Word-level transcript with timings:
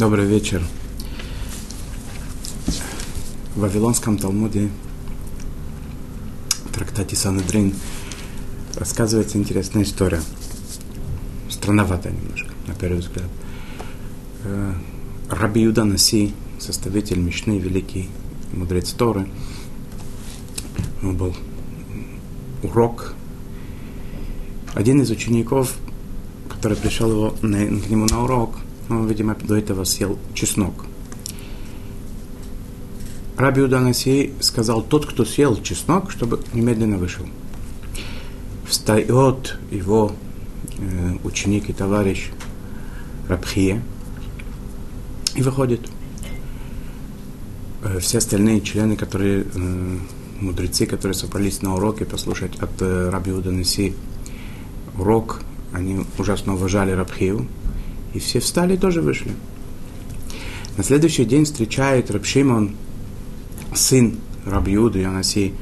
Добрый 0.00 0.24
вечер. 0.24 0.62
В 3.54 3.60
Вавилонском 3.60 4.16
Талмуде, 4.16 4.70
в 6.64 6.72
трактате 6.72 7.16
Санедрин, 7.16 7.74
рассказывается 8.76 9.36
интересная 9.36 9.82
история. 9.82 10.22
Странноватая 11.50 12.14
немножко, 12.14 12.48
на 12.66 12.72
первый 12.72 13.00
взгляд. 13.00 13.28
Э, 14.44 14.72
Раби 15.28 15.60
Юда 15.60 15.84
Наси, 15.84 16.32
составитель 16.58 17.18
Мишны, 17.18 17.58
великий 17.58 18.08
мудрец 18.54 18.92
Торы, 18.92 19.28
он 21.02 21.14
был 21.14 21.36
урок. 22.62 23.12
Один 24.72 25.02
из 25.02 25.10
учеников, 25.10 25.76
который 26.48 26.78
пришел 26.78 27.10
его, 27.10 27.34
на, 27.42 27.66
к 27.66 27.90
нему 27.90 28.06
на 28.06 28.24
урок, 28.24 28.60
он, 28.90 29.06
видимо, 29.06 29.34
до 29.34 29.56
этого 29.56 29.84
съел 29.84 30.18
чеснок. 30.34 30.86
Раби 33.36 33.62
Уданаси 33.62 34.34
сказал, 34.40 34.82
тот, 34.82 35.06
кто 35.06 35.24
съел 35.24 35.56
чеснок, 35.62 36.10
чтобы 36.10 36.40
немедленно 36.52 36.98
вышел. 36.98 37.24
Встает 38.66 39.58
его 39.70 40.12
э, 40.78 41.16
ученик 41.24 41.70
и 41.70 41.72
товарищ 41.72 42.30
Рабхия 43.28 43.82
и 45.34 45.42
выходит. 45.42 45.88
Э, 47.82 47.98
все 47.98 48.18
остальные 48.18 48.60
члены, 48.60 48.96
которые 48.96 49.44
э, 49.44 49.98
мудрецы, 50.40 50.86
которые 50.86 51.14
собрались 51.14 51.62
на 51.62 51.74
уроке 51.74 52.04
послушать 52.04 52.56
от 52.58 52.70
э, 52.82 53.08
Раби 53.08 53.32
Уданаси 53.32 53.94
урок, 54.98 55.40
они 55.72 56.04
ужасно 56.18 56.54
уважали 56.54 56.90
Рабхию, 56.90 57.46
и 58.14 58.18
все 58.18 58.40
встали 58.40 58.74
и 58.74 58.78
тоже 58.78 59.02
вышли. 59.02 59.32
На 60.76 60.84
следующий 60.84 61.24
день 61.24 61.44
встречает 61.44 62.10
Рабшимон, 62.10 62.74
сын 63.74 64.16
Рабиуды, 64.46 65.00
Янаси 65.00 65.52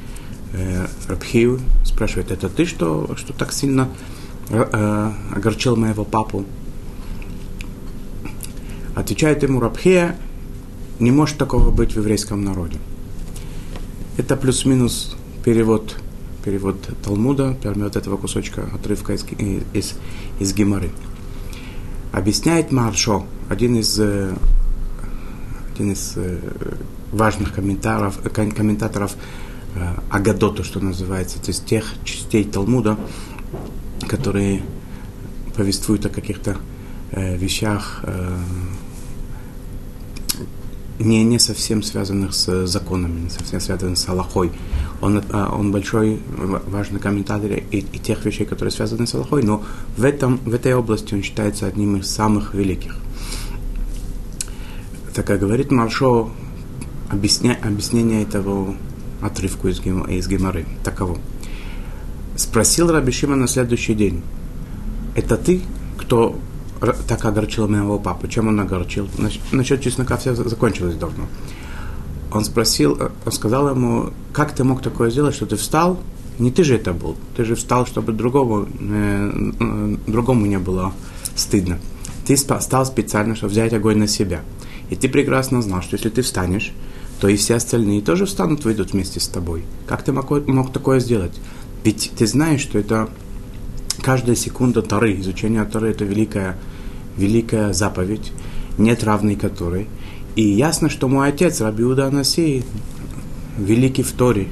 э, 0.53 0.87
Рабхию, 1.09 1.61
спрашивает, 1.85 2.31
это 2.31 2.49
ты, 2.49 2.65
что, 2.65 3.15
что 3.17 3.33
так 3.33 3.53
сильно 3.53 3.89
э, 4.51 5.13
огорчил 5.35 5.77
моего 5.77 6.05
папу? 6.05 6.45
Отвечает 8.95 9.43
ему 9.43 9.61
Рабхия, 9.61 10.17
не 10.99 11.11
может 11.11 11.39
такого 11.39 11.71
быть 11.71 11.95
в 11.95 11.97
еврейском 11.97 12.43
народе. 12.43 12.79
Это 14.17 14.37
плюс-минус 14.37 15.17
перевод, 15.45 15.97
перевод 16.45 16.77
Талмуда, 17.05 17.57
перевод 17.63 17.97
этого 17.97 18.17
кусочка 18.17 18.69
отрывка 18.75 19.15
из, 19.15 19.25
из, 19.73 19.95
из 20.41 20.55
Гимары. 20.55 20.91
Объясняет 22.13 22.73
Маршо, 22.73 23.27
один 23.51 23.77
из, 23.77 23.99
э, 23.99 24.35
один 25.75 25.93
из 25.93 26.15
э, 26.17 26.39
важных 27.13 27.53
комментаторов, 27.53 28.19
комментаторов 28.33 29.15
э, 29.75 29.95
Агадота, 30.11 30.65
что 30.65 30.81
называется, 30.81 31.39
то 31.39 31.49
есть 31.49 31.67
тех 31.67 31.85
частей 32.05 32.45
Талмуда, 32.45 32.97
которые 34.09 34.63
повествуют 35.55 36.07
о 36.07 36.09
каких-то 36.09 36.57
вещах, 37.11 38.05
не, 40.99 41.25
не 41.25 41.39
совсем 41.39 41.83
связанных 41.83 42.35
с 42.35 42.67
законами, 42.67 43.21
не 43.21 43.31
совсем 43.31 43.61
связанных 43.61 43.99
с 43.99 44.09
Аллахой. 44.09 44.51
Он, 45.01 45.23
а, 45.31 45.55
он 45.55 45.71
большой, 45.71 46.21
важный 46.67 47.01
комментатор 47.01 47.53
и, 47.53 47.79
и 47.79 47.99
тех 47.99 48.25
вещей, 48.25 48.47
которые 48.47 48.73
связаны 48.73 49.07
с 49.07 49.15
Аллахой, 49.15 49.43
но 49.43 49.63
в, 49.97 50.05
этом, 50.05 50.39
в 50.45 50.55
этой 50.55 50.75
области 50.75 51.15
он 51.15 51.23
считается 51.23 51.67
одним 51.67 51.97
из 51.97 52.11
самых 52.11 52.55
великих. 52.55 52.97
Так 55.15 55.27
как 55.27 55.41
говорит 55.41 55.71
Маршо, 55.71 56.31
объясня, 57.09 57.59
объяснение 57.63 58.23
этого 58.23 58.75
отрывку 59.21 59.69
из, 59.69 59.81
из 59.81 60.29
Геморы 60.29 60.67
таково. 60.85 61.19
Спросил 62.37 62.91
Рабишима 62.91 63.35
на 63.35 63.49
следующий 63.49 63.95
день, 63.95 64.23
это 65.17 65.37
ты, 65.37 65.63
кто 65.97 66.39
так 66.81 67.25
огорчил 67.25 67.69
моего 67.69 67.99
папу. 67.99 68.29
Чем 68.29 68.49
он 68.49 68.61
огорчил? 68.61 69.09
Насчет 69.53 69.83
чеснока 69.83 70.17
все 70.17 70.35
закончилось 70.35 70.97
давно. 70.97 71.25
Он 72.31 72.45
спросил, 72.45 72.97
э, 73.01 73.11
он 73.25 73.33
сказал 73.33 73.71
ему, 73.71 74.11
как 74.33 74.55
ты 74.55 74.65
мог 74.65 74.83
такое 74.83 75.11
сделать, 75.11 75.35
что 75.35 75.47
ты 75.47 75.57
встал? 75.57 75.99
Не 76.39 76.51
ты 76.51 76.63
же 76.63 76.77
это 76.77 76.93
был. 76.93 77.17
Ты 77.37 77.45
же 77.45 77.55
встал, 77.55 77.87
чтобы 77.87 78.13
другому, 78.13 78.69
э, 78.81 79.51
э, 79.61 79.97
другому 80.07 80.47
не 80.47 80.59
было 80.59 80.93
стыдно. 81.35 81.79
Ты 82.27 82.37
встал 82.37 82.85
специально, 82.85 83.35
чтобы 83.35 83.53
взять 83.53 83.73
огонь 83.73 83.99
на 83.99 84.07
себя. 84.07 84.43
И 84.91 84.97
ты 84.97 85.09
прекрасно 85.09 85.63
знал, 85.63 85.83
что 85.83 85.97
если 85.97 86.11
ты 86.11 86.23
встанешь, 86.23 86.73
то 87.21 87.29
и 87.29 87.37
все 87.37 87.57
остальные 87.57 88.03
тоже 88.03 88.27
встанут, 88.27 88.65
выйдут 88.65 88.93
вместе 88.93 89.21
с 89.21 89.29
тобой. 89.29 89.65
Как 89.87 90.03
ты 90.03 90.13
мог, 90.13 90.31
мог 90.47 90.73
такое 90.73 91.01
сделать? 91.01 91.33
Ведь 91.85 92.13
ты 92.17 92.27
знаешь, 92.27 92.61
что 92.61 92.79
это 92.79 93.09
каждая 94.03 94.37
секунда 94.37 94.83
Тары, 94.83 95.19
изучение 95.21 95.65
Тары– 95.65 95.91
это 95.91 96.05
великая, 96.05 96.57
великая 97.17 97.73
заповедь, 97.73 98.33
нет 98.79 99.05
равной 99.05 99.37
которой. 99.37 99.87
И 100.37 100.43
ясно, 100.43 100.89
что 100.89 101.09
мой 101.09 101.29
отец, 101.29 101.61
Раби 101.61 101.85
Уда 101.85 102.07
Анаси, 102.07 102.65
великий 103.59 104.03
в 104.03 104.13
Торе, 104.13 104.49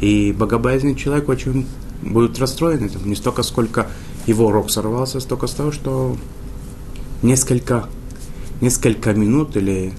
и 0.00 0.32
богобоязненный 0.32 0.96
человек 0.96 1.28
очень 1.28 1.66
будет 2.02 2.38
расстроен 2.38 2.84
этим. 2.84 3.08
Не 3.08 3.14
столько, 3.14 3.42
сколько 3.42 3.86
его 4.26 4.50
рок 4.52 4.70
сорвался, 4.70 5.20
столько 5.20 5.46
с 5.46 5.52
того, 5.52 5.72
что 5.72 6.16
несколько, 7.22 7.88
несколько 8.60 9.14
минут 9.14 9.56
или 9.56 9.92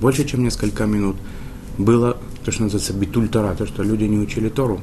больше, 0.00 0.24
чем 0.24 0.42
несколько 0.42 0.86
минут 0.86 1.16
было 1.76 2.16
то, 2.44 2.52
что 2.52 2.62
называется 2.62 2.92
битуль 2.94 3.28
Тора, 3.28 3.54
то, 3.54 3.66
что 3.66 3.82
люди 3.82 4.04
не 4.04 4.18
учили 4.18 4.48
Тору. 4.48 4.80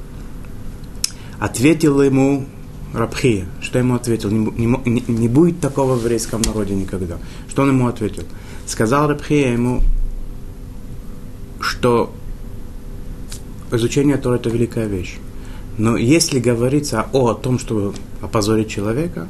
Ответил 1.40 2.02
ему 2.02 2.46
Рабхия, 2.94 3.46
что 3.62 3.79
ему 3.79 3.96
ответил? 3.96 4.29
Не, 4.29 4.66
не, 4.66 5.03
не 5.07 5.28
будет 5.28 5.59
такого 5.59 5.96
в 5.96 6.00
еврейском 6.00 6.41
народе 6.41 6.75
никогда. 6.75 7.18
Что 7.50 7.63
он 7.63 7.69
ему 7.69 7.88
ответил? 7.88 8.24
Сказал 8.66 9.07
Рабхия 9.07 9.53
ему, 9.53 9.81
что 11.62 12.13
изучение 13.72 14.18
Тора– 14.18 14.35
это 14.38 14.50
великая 14.50 14.88
вещь. 14.88 15.18
Но 15.78 15.96
если 15.96 16.40
говорится 16.40 17.07
о, 17.13 17.29
о 17.29 17.34
том, 17.34 17.59
чтобы 17.59 17.94
опозорить 18.22 18.69
человека, 18.69 19.28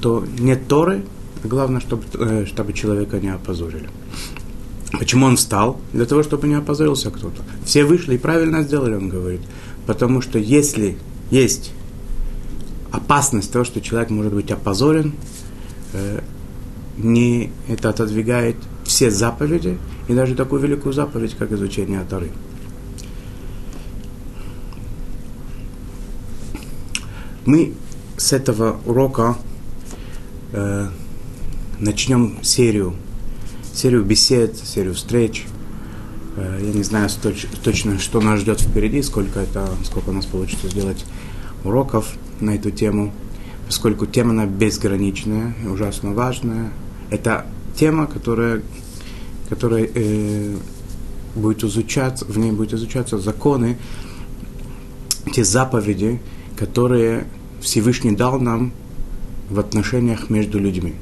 то 0.00 0.24
нет 0.38 0.66
Торы, 0.66 1.04
главное, 1.44 1.80
чтобы, 1.80 2.02
э, 2.14 2.46
чтобы 2.46 2.72
человека 2.72 3.20
не 3.20 3.28
опозорили. 3.28 3.88
Почему 4.98 5.26
он 5.26 5.36
встал? 5.36 5.80
Для 5.92 6.04
того, 6.04 6.22
чтобы 6.22 6.48
не 6.48 6.54
опозорился 6.54 7.10
кто-то. 7.10 7.42
Все 7.64 7.84
вышли 7.84 8.14
и 8.14 8.18
правильно 8.18 8.62
сделали, 8.62 8.94
он 8.94 9.08
говорит. 9.08 9.40
Потому 9.86 10.20
что 10.20 10.38
если 10.38 10.96
есть 11.30 11.72
опасность 12.94 13.52
того, 13.52 13.64
что 13.64 13.80
человек 13.80 14.10
может 14.10 14.32
быть 14.32 14.50
опозорен, 14.50 15.14
э, 15.92 16.20
не 16.96 17.50
это 17.68 17.90
отодвигает 17.90 18.56
все 18.84 19.10
заповеди 19.10 19.78
и 20.06 20.14
даже 20.14 20.34
такую 20.34 20.62
великую 20.62 20.92
заповедь, 20.92 21.34
как 21.36 21.50
изучение 21.52 22.04
Торы. 22.08 22.30
Мы 27.44 27.74
с 28.16 28.32
этого 28.32 28.78
урока 28.86 29.36
э, 30.52 30.88
начнем 31.80 32.38
серию, 32.42 32.94
серию 33.74 34.04
бесед, 34.04 34.56
серию 34.56 34.94
встреч. 34.94 35.44
Э, 36.36 36.60
я 36.62 36.72
не 36.72 36.84
знаю 36.84 37.10
точ, 37.22 37.46
точно, 37.64 37.98
что 37.98 38.20
нас 38.20 38.40
ждет 38.40 38.60
впереди, 38.60 39.02
сколько 39.02 39.40
это, 39.40 39.68
сколько 39.84 40.10
у 40.10 40.12
нас 40.12 40.26
получится 40.26 40.68
сделать 40.68 41.04
уроков 41.64 42.14
на 42.40 42.54
эту 42.54 42.70
тему, 42.70 43.12
поскольку 43.66 44.06
тема 44.06 44.30
она 44.30 44.46
безграничная, 44.46 45.54
ужасно 45.70 46.12
важная. 46.12 46.70
Это 47.10 47.46
тема, 47.76 48.06
которая, 48.06 48.62
которая 49.48 49.88
э, 49.94 50.56
будет 51.34 51.64
изучаться, 51.64 52.24
в 52.24 52.38
ней 52.38 52.52
будет 52.52 52.74
изучаться 52.74 53.18
законы, 53.18 53.76
те 55.32 55.44
заповеди, 55.44 56.20
которые 56.56 57.26
Всевышний 57.60 58.12
дал 58.12 58.40
нам 58.40 58.72
в 59.48 59.58
отношениях 59.58 60.30
между 60.30 60.58
людьми. 60.58 60.94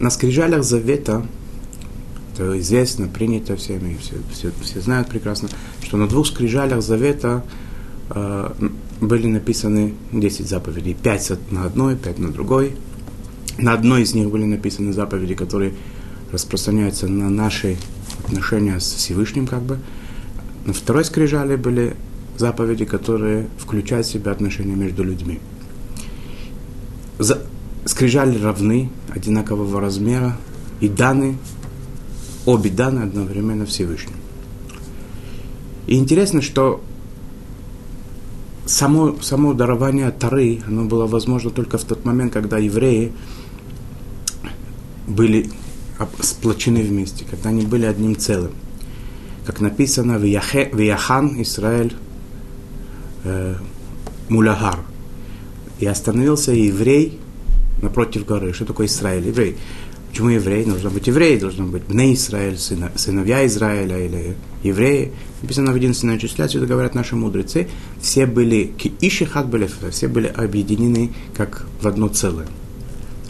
На 0.00 0.10
скрижалях 0.10 0.64
Завета, 0.64 1.24
это 2.32 2.58
известно, 2.60 3.06
принято 3.06 3.56
всеми, 3.56 3.96
все, 4.00 4.16
все, 4.32 4.50
все 4.60 4.80
знают 4.80 5.08
прекрасно, 5.08 5.48
что 5.84 5.96
на 5.96 6.08
двух 6.08 6.26
скрижалях 6.26 6.82
Завета 6.82 7.44
были 9.00 9.26
написаны 9.26 9.94
10 10.12 10.48
заповедей. 10.48 10.94
5 10.94 11.50
на 11.50 11.64
одной, 11.64 11.96
5 11.96 12.18
на 12.18 12.32
другой. 12.32 12.76
На 13.58 13.74
одной 13.74 14.02
из 14.02 14.14
них 14.14 14.30
были 14.30 14.44
написаны 14.44 14.92
заповеди, 14.92 15.34
которые 15.34 15.74
распространяются 16.30 17.08
на 17.08 17.28
наши 17.30 17.76
отношения 18.24 18.78
с 18.80 18.94
Всевышним, 18.94 19.46
как 19.46 19.62
бы. 19.62 19.78
На 20.64 20.72
второй 20.72 21.04
скрижале 21.04 21.56
были 21.56 21.96
заповеди, 22.38 22.84
которые 22.84 23.48
включают 23.58 24.06
в 24.06 24.10
себя 24.10 24.32
отношения 24.32 24.74
между 24.74 25.04
людьми. 25.04 25.40
За... 27.18 27.42
скрижали 27.84 28.40
равны, 28.40 28.90
одинакового 29.10 29.80
размера, 29.80 30.36
и 30.80 30.88
даны, 30.88 31.36
обе 32.46 32.70
даны 32.70 33.00
одновременно 33.00 33.66
Всевышним. 33.66 34.16
И 35.86 35.96
интересно, 35.96 36.40
что 36.40 36.82
само, 38.66 39.16
само 39.20 39.54
дарование 39.54 40.10
Тары, 40.10 40.60
оно 40.66 40.84
было 40.84 41.06
возможно 41.06 41.50
только 41.50 41.78
в 41.78 41.84
тот 41.84 42.04
момент, 42.04 42.32
когда 42.32 42.58
евреи 42.58 43.12
были 45.06 45.50
сплочены 46.20 46.82
вместе, 46.82 47.24
когда 47.28 47.50
они 47.50 47.64
были 47.64 47.86
одним 47.86 48.16
целым. 48.16 48.52
Как 49.46 49.60
написано 49.60 50.18
в 50.18 50.24
Яхан 50.24 51.42
Израиль 51.42 51.94
э, 53.24 53.56
Мулягар. 54.28 54.78
И 55.80 55.86
остановился 55.86 56.52
еврей 56.52 57.18
напротив 57.82 58.24
горы. 58.24 58.52
Что 58.52 58.64
такое 58.64 58.86
Израиль? 58.86 59.26
Еврей. 59.26 59.56
Почему 60.12 60.28
еврей? 60.28 60.66
Нужно 60.66 60.90
быть 60.90 61.06
еврей, 61.06 61.40
должно 61.40 61.64
быть 61.64 61.84
Бне 61.84 62.12
Израиль, 62.12 62.58
сыновья 62.58 63.46
Израиля 63.46 63.98
или 63.98 64.36
евреи. 64.62 65.10
Написано 65.40 65.72
в 65.72 65.76
единственное 65.76 66.18
числе, 66.18 66.44
отсюда 66.44 66.66
говорят 66.66 66.94
наши 66.94 67.16
мудрецы, 67.16 67.68
все 67.98 68.26
были, 68.26 68.74
ишихат 69.00 69.48
были, 69.48 69.70
все 69.90 70.08
были 70.08 70.26
объединены 70.26 71.14
как 71.34 71.66
в 71.80 71.88
одно 71.88 72.08
целое. 72.08 72.46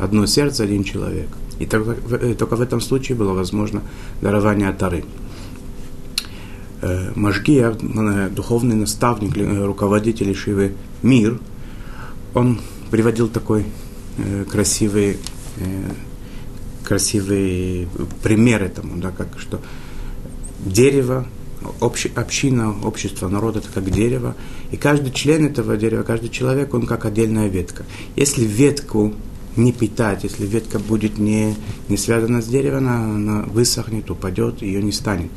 Одно 0.01 0.27
сердце, 0.27 0.65
один 0.65 0.83
человек. 0.83 1.29
И 1.61 1.67
только, 1.67 2.17
э, 2.17 2.35
только 2.35 2.57
в 2.57 2.61
этом 2.61 2.81
случае 2.81 3.17
было 3.17 3.33
возможно 3.33 3.83
дарование 4.21 4.73
Тары. 4.73 5.05
Э, 6.81 7.13
Машгия, 7.15 7.77
э, 7.81 8.29
духовный 8.35 8.75
наставник, 8.75 9.37
руководитель 9.37 10.35
Шивы 10.35 10.73
Мир, 11.05 11.39
он 12.35 12.59
приводил 12.91 13.29
такой 13.29 13.67
красивый 14.51 15.19
красивый 16.85 17.89
пример 18.23 18.63
этому, 18.63 18.97
да, 19.01 19.11
как 19.11 19.39
что 19.39 19.61
дерево, 20.65 21.27
общ, 21.81 22.07
община, 22.15 22.75
общество, 22.85 23.29
народ 23.29 23.57
это 23.57 23.69
как 23.73 23.91
дерево, 23.91 24.37
и 24.71 24.77
каждый 24.77 25.13
член 25.13 25.47
этого 25.47 25.77
дерева, 25.77 26.03
каждый 26.03 26.29
человек, 26.29 26.75
он 26.75 26.87
как 26.87 27.05
отдельная 27.05 27.49
ветка. 27.49 27.85
Если 28.17 28.45
ветку 28.45 29.15
не 29.57 29.73
питать, 29.73 30.25
если 30.25 30.47
ветка 30.47 30.79
будет 30.79 31.19
не, 31.19 31.55
не 31.89 31.97
связана 31.97 32.41
с 32.41 32.47
деревом, 32.47 32.79
она, 32.79 33.15
она 33.15 33.43
высохнет, 33.43 34.11
упадет, 34.11 34.63
ее 34.63 34.83
не 34.83 34.93
станет. 34.93 35.31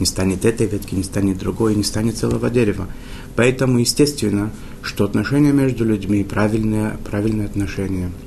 Не 0.00 0.06
станет 0.06 0.44
этой 0.44 0.66
ветки, 0.66 0.94
не 0.94 1.04
станет 1.04 1.38
другой, 1.38 1.76
не 1.76 1.84
станет 1.84 2.16
целого 2.16 2.50
дерева. 2.50 2.88
Поэтому 3.36 3.78
естественно, 3.78 4.50
что 4.82 5.04
отношения 5.04 5.52
между 5.52 5.84
людьми, 5.84 6.24
правильные, 6.24 6.98
правильные 7.04 7.46
отношения– 7.46 8.10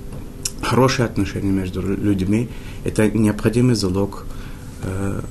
хорошие 0.67 1.05
отношения 1.05 1.51
между 1.51 1.81
людьми– 1.81 2.49
это 2.83 3.09
необходимый 3.09 3.75
залог 3.75 4.25
э, 4.83 5.21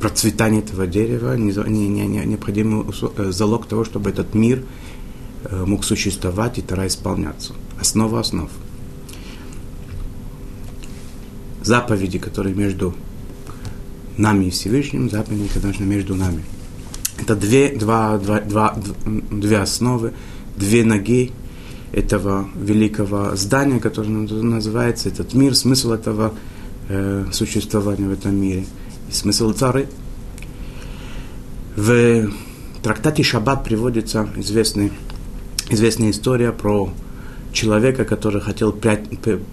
процветания 0.00 0.58
этого 0.58 0.86
дерева, 0.86 1.36
не, 1.36 1.52
не, 1.52 1.88
не, 1.88 2.06
не, 2.06 2.26
необходимый 2.26 2.84
э, 3.16 3.30
залог 3.30 3.66
того, 3.66 3.84
чтобы 3.84 4.10
этот 4.10 4.34
мир 4.34 4.64
э, 5.44 5.64
мог 5.64 5.84
существовать 5.84 6.58
и 6.58 6.62
тогда 6.62 6.86
исполняться. 6.86 7.54
Основа 7.80 8.20
основ. 8.20 8.50
Заповеди, 11.62 12.18
которые 12.18 12.54
между 12.54 12.94
нами 14.16 14.46
и 14.46 14.50
Всевышним, 14.50 15.10
заповеди, 15.10 15.48
конечно, 15.54 15.84
между 15.84 16.14
нами. 16.14 16.42
Это 17.18 17.36
две, 17.36 17.68
два, 17.76 18.18
два, 18.18 18.40
два, 18.40 18.76
две 19.30 19.58
основы, 19.58 20.12
две 20.56 20.84
ноги, 20.84 21.32
этого 21.92 22.48
великого 22.54 23.34
здания, 23.36 23.80
которое 23.80 24.08
называется 24.08 25.08
этот 25.08 25.34
мир, 25.34 25.54
смысл 25.54 25.92
этого 25.92 26.32
э, 26.88 27.26
существования 27.32 28.06
в 28.06 28.12
этом 28.12 28.36
мире 28.36 28.66
и 29.08 29.12
смысл 29.12 29.52
цары. 29.52 29.88
В 31.76 32.30
трактате 32.82 33.22
Шаббат 33.22 33.64
приводится 33.64 34.28
известный, 34.36 34.92
известная 35.68 36.10
история 36.10 36.52
про 36.52 36.92
человека, 37.52 38.04
который 38.04 38.40
хотел 38.40 38.76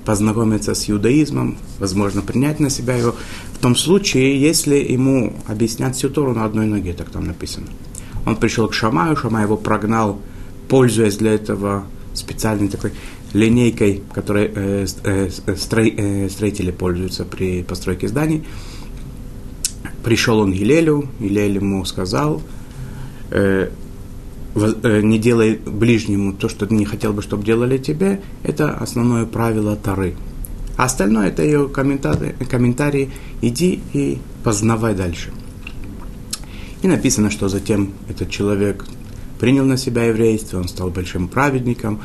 познакомиться 0.06 0.76
с 0.76 0.90
иудаизмом, 0.90 1.58
возможно, 1.80 2.22
принять 2.22 2.60
на 2.60 2.70
себя 2.70 2.96
его, 2.96 3.16
в 3.54 3.58
том 3.60 3.76
случае, 3.76 4.40
если 4.40 4.76
ему 4.76 5.34
объяснят 5.48 5.96
всю 5.96 6.10
Тору 6.10 6.34
на 6.34 6.46
одной 6.46 6.68
ноге, 6.68 6.94
так 6.94 7.10
там 7.10 7.26
написано. 7.26 7.68
Он 8.26 8.36
пришел 8.36 8.68
к 8.68 8.74
Шамаю, 8.74 9.16
Шамай 9.16 9.44
его 9.44 9.58
прогнал, 9.58 10.20
пользуясь 10.70 11.18
для 11.18 11.34
этого 11.34 11.86
специальной 12.18 12.70
такой 12.70 12.92
линейкой, 13.34 14.04
которой 14.14 14.52
э, 14.54 14.86
э, 15.04 15.30
строй, 15.56 15.94
э, 15.98 16.30
строители 16.30 16.72
пользуются 16.72 17.26
при 17.26 17.64
постройке 17.64 18.08
зданий. 18.08 18.44
Пришел 20.04 20.40
он 20.40 20.54
к 20.54 20.56
Гилелю, 20.56 21.10
Гилель 21.20 21.56
ему 21.56 21.84
сказал, 21.86 22.42
э, 23.32 23.70
э, 24.56 25.02
не 25.02 25.20
делай 25.20 25.56
ближнему 25.58 26.34
то, 26.34 26.50
что 26.50 26.66
ты 26.66 26.74
не 26.74 26.86
хотел 26.86 27.14
бы, 27.14 27.22
чтобы 27.22 27.44
делали 27.44 27.78
тебе, 27.78 28.22
это 28.44 28.74
основное 28.74 29.26
правило 29.26 29.76
Тары. 29.76 30.16
А 30.78 30.86
остальное 30.86 31.30
это 31.30 31.44
ее 31.44 31.68
комментарии, 31.68 32.36
комментарии, 32.50 33.10
иди 33.42 33.82
и 33.94 34.20
познавай 34.44 34.94
дальше. 34.94 35.32
И 36.84 36.88
написано, 36.88 37.32
что 37.32 37.50
затем 37.50 37.94
этот 38.08 38.30
человек 38.30 38.86
принял 39.40 39.66
на 39.66 39.78
себя 39.78 40.06
еврейство, 40.06 40.60
он 40.60 40.68
стал 40.68 40.90
большим 40.90 41.28
праведником, 41.28 42.02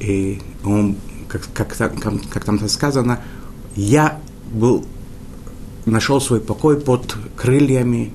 и 0.00 0.40
он, 0.64 0.96
как, 1.28 1.48
как, 1.52 1.76
как, 1.76 1.94
как 2.28 2.44
там 2.44 2.68
сказано, 2.68 3.20
я 3.76 4.20
был, 4.52 4.84
нашел 5.86 6.20
свой 6.20 6.40
покой 6.40 6.80
под 6.80 7.16
крыльями 7.36 8.12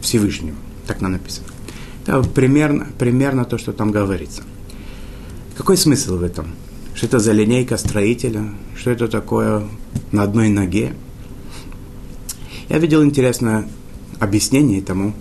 Всевышнего. 0.00 0.56
Так 0.86 1.00
нам 1.00 1.12
написано. 1.12 1.46
Это 2.06 2.22
примерно, 2.22 2.88
примерно 2.98 3.44
то, 3.44 3.58
что 3.58 3.72
там 3.72 3.90
говорится. 3.90 4.42
Какой 5.56 5.76
смысл 5.76 6.18
в 6.18 6.22
этом? 6.22 6.48
Что 6.94 7.06
это 7.06 7.18
за 7.18 7.32
линейка 7.32 7.76
строителя? 7.76 8.50
Что 8.76 8.90
это 8.90 9.08
такое 9.08 9.66
на 10.12 10.22
одной 10.22 10.48
ноге? 10.48 10.94
Я 12.68 12.78
видел 12.78 13.02
интересное 13.02 13.68
объяснение 14.20 14.80
этому. 14.80 15.14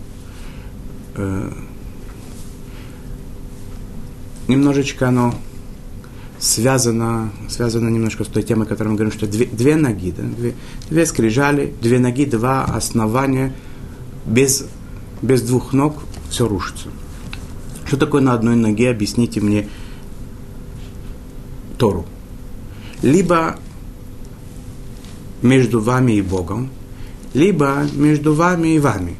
Немножечко 4.54 5.08
оно 5.08 5.34
связано, 6.38 7.32
связано 7.50 7.90
немножко 7.90 8.24
с 8.24 8.28
той 8.28 8.44
темой, 8.44 8.68
о 8.68 8.70
которой 8.70 8.90
мы 8.90 8.96
говорим, 8.98 9.12
что 9.12 9.26
две, 9.26 9.48
две 9.48 9.76
ноги, 9.76 10.14
да, 10.16 10.22
две, 10.22 10.54
две 10.92 11.08
скрижали, 11.08 11.74
две 11.82 11.98
ноги, 11.98 12.26
два 12.26 12.64
основания, 12.66 13.52
без, 14.28 14.68
без 15.24 15.42
двух 15.42 15.74
ног 15.74 16.04
все 16.30 16.48
рушится. 16.48 16.90
Что 17.88 17.98
такое 17.98 18.22
на 18.22 18.34
одной 18.34 18.56
ноге, 18.56 18.92
объясните 18.92 19.42
мне 19.42 19.70
Тору. 21.80 22.06
Либо 23.02 23.58
между 25.42 25.82
вами 25.82 26.12
и 26.12 26.22
Богом, 26.22 26.70
либо 27.34 27.88
между 27.96 28.36
вами 28.36 28.76
и 28.76 28.80
вами. 28.80 29.16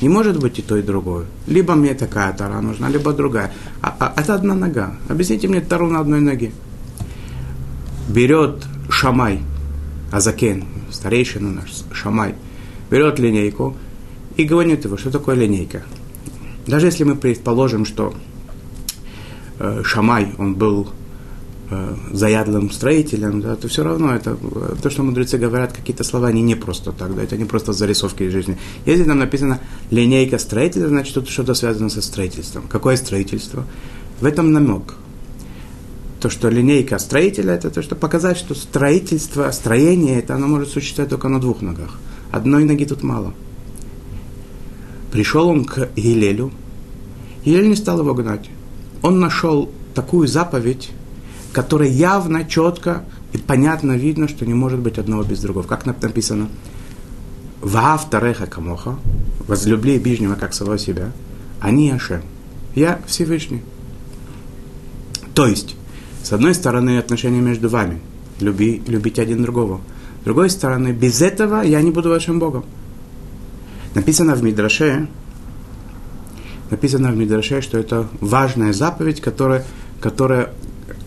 Не 0.00 0.08
может 0.08 0.38
быть 0.38 0.58
и 0.58 0.62
то, 0.62 0.76
и 0.76 0.82
другое. 0.82 1.26
Либо 1.46 1.74
мне 1.74 1.94
такая 1.94 2.32
тара 2.32 2.60
нужна, 2.60 2.88
либо 2.88 3.12
другая. 3.12 3.52
А, 3.82 3.94
а 3.98 4.20
это 4.20 4.34
одна 4.34 4.54
нога. 4.54 4.94
Объясните 5.08 5.48
мне 5.48 5.60
тару 5.60 5.88
на 5.88 6.00
одной 6.00 6.20
ноге. 6.20 6.52
Берет 8.08 8.64
Шамай, 8.88 9.40
Азакен, 10.12 10.64
старейшина 10.90 11.50
наш, 11.50 11.70
Шамай, 11.92 12.36
берет 12.90 13.18
линейку 13.18 13.76
и 14.36 14.44
говорит 14.44 14.84
его, 14.84 14.96
что 14.96 15.10
такое 15.10 15.34
линейка. 15.34 15.82
Даже 16.66 16.86
если 16.86 17.04
мы 17.04 17.16
предположим, 17.16 17.84
что 17.84 18.14
э, 19.58 19.82
Шамай, 19.84 20.34
он 20.38 20.54
был 20.54 20.88
э, 21.70 21.96
заядлым 22.12 22.70
строителем, 22.70 23.40
да, 23.40 23.56
то 23.56 23.68
все 23.68 23.82
равно 23.82 24.14
это 24.14 24.36
то, 24.82 24.90
что 24.90 25.02
мудрецы 25.02 25.38
говорят, 25.38 25.72
какие-то 25.72 26.04
слова, 26.04 26.28
они 26.28 26.42
не 26.42 26.54
просто 26.54 26.92
так, 26.92 27.14
да, 27.14 27.22
это 27.22 27.36
не 27.36 27.44
просто 27.44 27.72
зарисовки 27.72 28.24
из 28.24 28.32
жизни. 28.32 28.58
Если 28.86 29.04
там 29.04 29.18
написано 29.18 29.60
линейка 29.90 30.38
строителя, 30.38 30.88
значит, 30.88 31.14
тут 31.14 31.28
что-то 31.28 31.54
связано 31.54 31.90
со 31.90 32.02
строительством. 32.02 32.64
Какое 32.68 32.96
строительство? 32.96 33.64
В 34.20 34.26
этом 34.26 34.52
намек. 34.52 34.94
То, 36.20 36.30
что 36.30 36.48
линейка 36.48 36.98
строителя, 36.98 37.54
это 37.54 37.70
то, 37.70 37.80
что 37.80 37.94
показать, 37.94 38.36
что 38.36 38.54
строительство, 38.54 39.50
строение, 39.52 40.18
это 40.18 40.34
оно 40.34 40.48
может 40.48 40.70
существовать 40.70 41.10
только 41.10 41.28
на 41.28 41.40
двух 41.40 41.62
ногах. 41.62 41.98
Одной 42.32 42.64
ноги 42.64 42.84
тут 42.84 43.02
мало. 43.02 43.32
Пришел 45.12 45.48
он 45.48 45.64
к 45.64 45.88
Елелю, 45.96 46.52
Елель 47.44 47.68
не 47.68 47.76
стал 47.76 48.00
его 48.00 48.14
гнать. 48.14 48.50
Он 49.02 49.20
нашел 49.20 49.70
такую 49.94 50.28
заповедь, 50.28 50.90
которой 51.58 51.90
явно, 51.90 52.44
четко 52.44 53.02
и 53.32 53.38
понятно 53.38 53.96
видно, 53.96 54.28
что 54.28 54.46
не 54.46 54.54
может 54.54 54.78
быть 54.78 54.96
одного 54.96 55.24
без 55.24 55.40
другого. 55.40 55.66
Как 55.66 55.86
написано? 55.86 56.48
Ваав 57.60 58.08
тареха 58.08 58.46
камоха, 58.46 58.94
возлюбли 59.48 59.98
ближнего 59.98 60.36
как 60.36 60.54
самого 60.54 60.78
себя, 60.78 61.10
они 61.58 61.90
Ашем. 61.90 62.22
Я 62.76 63.00
Всевышний. 63.08 63.62
То 65.34 65.48
есть, 65.48 65.74
С 66.22 66.32
одной 66.32 66.54
стороны, 66.54 66.98
отношения 66.98 67.40
между 67.40 67.68
вами. 67.68 67.98
Люби, 68.38 68.80
любить 68.86 69.18
один 69.18 69.42
другого. 69.42 69.80
С 70.20 70.24
другой 70.24 70.50
стороны, 70.50 70.92
без 70.92 71.20
этого 71.22 71.62
я 71.62 71.82
не 71.82 71.90
буду 71.90 72.10
вашим 72.10 72.38
Богом. 72.38 72.64
Написано 73.94 74.36
в 74.36 74.44
Мидраше, 74.44 75.08
написано 76.70 77.10
в 77.10 77.16
Мидраше, 77.16 77.62
что 77.62 77.78
это 77.78 78.06
важная 78.20 78.72
заповедь, 78.72 79.20
которая, 79.20 79.64
которая, 80.00 80.50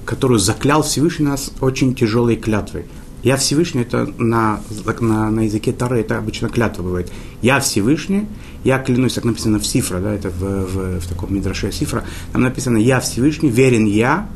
которую 0.05 0.39
заклял 0.39 0.84
Всевышний 0.84 1.25
нас 1.25 1.51
очень 1.62 1.96
тяжелой 1.96 2.36
клятвой. 2.36 2.86
Я 3.24 3.38
Всевышний, 3.38 3.81
это 3.81 4.12
на, 4.17 4.62
на, 5.00 5.29
на 5.29 5.41
языке 5.41 5.72
Тары, 5.72 6.00
это 6.00 6.17
обычно 6.17 6.50
клятва 6.50 6.81
бывает. 6.81 7.12
Я 7.43 7.60
Всевышний, 7.60 8.27
я 8.63 8.79
клянусь, 8.79 9.13
так 9.13 9.25
написано 9.25 9.60
в 9.60 9.65
Сифра, 9.65 10.00
да, 10.00 10.12
это 10.12 10.29
в, 10.29 10.41
в, 10.41 11.00
в 11.00 11.08
таком 11.08 11.34
Мидраше 11.34 11.72
Сифра, 11.72 12.03
там 12.34 12.41
написано, 12.41 12.77
я 12.77 13.00
Всевышний, 13.00 13.50
верен 13.50 13.86
я, 13.86 14.27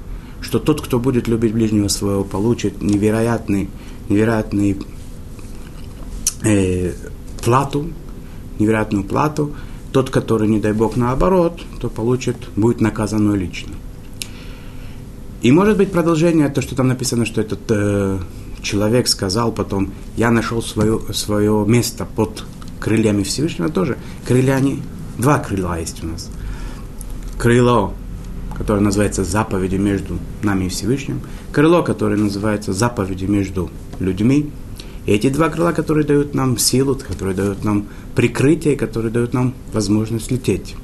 что 0.41 0.60
тот, 0.60 0.81
кто 0.81 1.00
будет 1.00 1.27
любить 1.27 1.53
ближнего 1.53 1.88
своего, 1.88 2.24
получит 2.24 2.84
невероятный, 2.84 3.69
невероятный 4.07 4.77
э, 6.43 6.93
плату, 7.43 7.88
невероятную 8.60 9.03
плату. 9.03 9.55
Тот, 9.91 10.10
который, 10.10 10.48
не 10.48 10.60
дай 10.60 10.74
Бог, 10.74 10.98
наоборот, 10.98 11.62
то 11.79 11.89
получит, 11.89 12.36
будет 12.55 12.81
наказан 12.81 13.34
лично. 13.34 13.74
И 15.46 15.52
может 15.52 15.78
быть 15.78 15.92
продолжение, 15.92 16.50
то, 16.50 16.64
что 16.64 16.75
там 16.75 16.88
написано, 16.88 17.24
что 17.24 17.40
этот 17.40 17.60
э, 17.70 18.18
человек 18.64 19.08
сказал 19.08 19.52
потом, 19.52 19.92
я 20.18 20.32
нашел 20.32 20.60
свое, 20.60 21.00
свое 21.14 21.64
место 21.68 22.04
под 22.04 22.44
крыльями 22.80 23.22
Всевышнего 23.22 23.70
тоже. 23.70 24.00
Крылья 24.28 24.56
они, 24.56 24.82
два 25.20 25.38
крыла 25.38 25.78
есть 25.78 26.04
у 26.04 26.08
нас. 26.08 26.32
Крыло, 27.38 27.94
которое 28.58 28.80
называется 28.80 29.24
заповеди 29.24 29.75
между 29.75 30.18
нами 30.42 30.66
и 30.66 30.70
Всевышним. 30.70 31.22
Крыло, 31.52 31.84
которое 31.84 32.18
называется 32.18 32.74
заповеди 32.74 33.25
между 33.25 33.70
людьми. 34.00 34.50
И 35.06 35.12
эти 35.12 35.30
два 35.30 35.50
крыла, 35.50 35.74
которые 35.74 36.08
дают 36.08 36.34
нам 36.34 36.58
силу, 36.58 36.96
которые 36.96 37.36
дают 37.36 37.64
нам 37.64 37.86
прикрытие, 38.16 38.75
которые 38.75 39.12
дают 39.12 39.34
нам 39.34 39.54
возможность 39.72 40.32
лететь. 40.32 40.75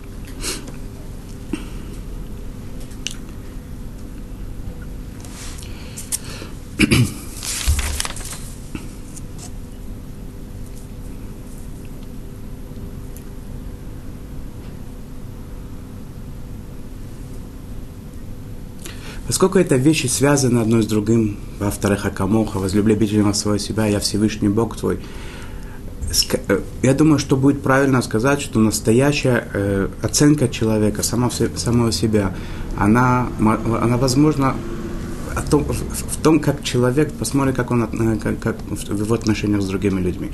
Поскольку 19.42 19.58
это 19.58 19.76
вещи 19.76 20.06
связаны 20.06 20.60
одно 20.60 20.84
с 20.84 20.86
другим, 20.86 21.36
во-вторых, 21.58 22.06
Акамоха, 22.06 22.60
возлюбли 22.60 22.94
ближнего 22.94 23.34
своего 23.34 23.58
себя, 23.58 23.88
я 23.88 24.00
Всевышний 24.00 24.50
Бог 24.50 24.78
твой, 24.78 25.00
э, 26.48 26.60
я 26.84 26.94
думаю, 26.94 27.18
что 27.18 27.36
будет 27.36 27.64
правильно 27.64 28.04
сказать, 28.04 28.40
что 28.40 28.60
настоящая 28.60 29.48
э, 29.52 29.88
оценка 30.04 30.48
человека, 30.48 31.02
сама, 31.02 31.32
самого 31.56 31.92
себя, 31.92 32.36
она, 32.78 33.30
она 33.40 33.98
возможно, 33.98 34.54
о 35.36 35.42
том, 35.42 35.64
в, 35.64 35.74
в 35.74 36.18
том, 36.22 36.40
как 36.40 36.64
человек, 36.64 37.12
посмотрит, 37.12 37.56
как 37.56 37.72
он 37.72 37.86
э, 37.86 38.18
как, 38.18 38.38
как, 38.38 38.58
в 38.70 39.02
его 39.02 39.16
отношениях 39.16 39.64
с 39.64 39.66
другими 39.66 40.02
людьми. 40.02 40.30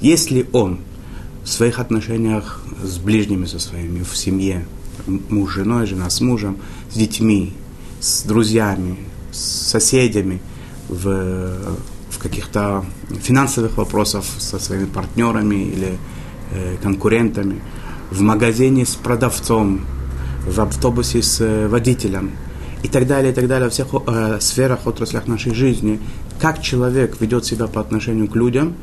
Если 0.00 0.48
он 0.52 0.78
в 1.44 1.48
своих 1.50 1.78
отношениях 1.78 2.62
с 2.82 2.96
ближними 2.96 3.44
со 3.44 3.58
своими, 3.58 4.02
в 4.02 4.16
семье, 4.16 4.66
муж 5.06 5.50
с 5.50 5.54
женой, 5.56 5.84
жена 5.84 6.08
с 6.08 6.22
мужем, 6.22 6.56
с 6.90 6.94
детьми, 6.96 7.52
с 8.06 8.22
друзьями, 8.22 8.96
с 9.32 9.70
соседями, 9.70 10.40
в, 10.88 11.04
в 12.10 12.18
каких-то 12.18 12.84
финансовых 13.20 13.76
вопросах 13.76 14.24
со 14.38 14.58
своими 14.60 14.86
партнерами 14.86 15.56
или 15.56 15.98
э, 16.52 16.76
конкурентами, 16.82 17.60
в 18.10 18.20
магазине 18.20 18.86
с 18.86 18.94
продавцом, 18.94 19.80
в 20.46 20.60
автобусе 20.60 21.20
с 21.20 21.40
э, 21.40 21.66
водителем 21.66 22.30
и 22.84 22.88
так 22.88 23.08
далее, 23.08 23.32
и 23.32 23.34
так 23.34 23.48
далее, 23.48 23.64
во 23.64 23.70
всех 23.70 23.88
э, 23.92 24.38
сферах, 24.40 24.86
отраслях 24.86 25.26
нашей 25.26 25.52
жизни, 25.52 25.98
как 26.40 26.62
человек 26.62 27.20
ведет 27.20 27.44
себя 27.44 27.66
по 27.66 27.80
отношению 27.80 28.28
к 28.28 28.36
людям, 28.36 28.74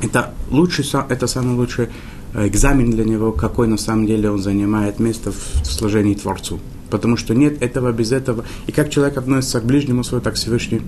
это, 0.00 0.32
лучший, 0.50 0.86
это 1.10 1.26
самый 1.26 1.54
лучший 1.54 1.88
экзамен 2.34 2.90
для 2.90 3.04
него, 3.04 3.32
какой 3.32 3.68
на 3.68 3.78
самом 3.78 4.06
деле 4.06 4.30
он 4.30 4.38
занимает 4.40 4.98
место 4.98 5.32
в 5.32 5.66
служении 5.66 6.14
Творцу 6.14 6.60
потому 6.90 7.16
что 7.16 7.34
нет 7.34 7.62
этого 7.62 7.92
без 7.92 8.12
этого. 8.12 8.44
И 8.66 8.72
как 8.72 8.90
человек 8.90 9.18
относится 9.18 9.60
к 9.60 9.64
ближнему 9.64 10.04
своему, 10.04 10.24
так 10.24 10.34
Всевышний 10.34 10.82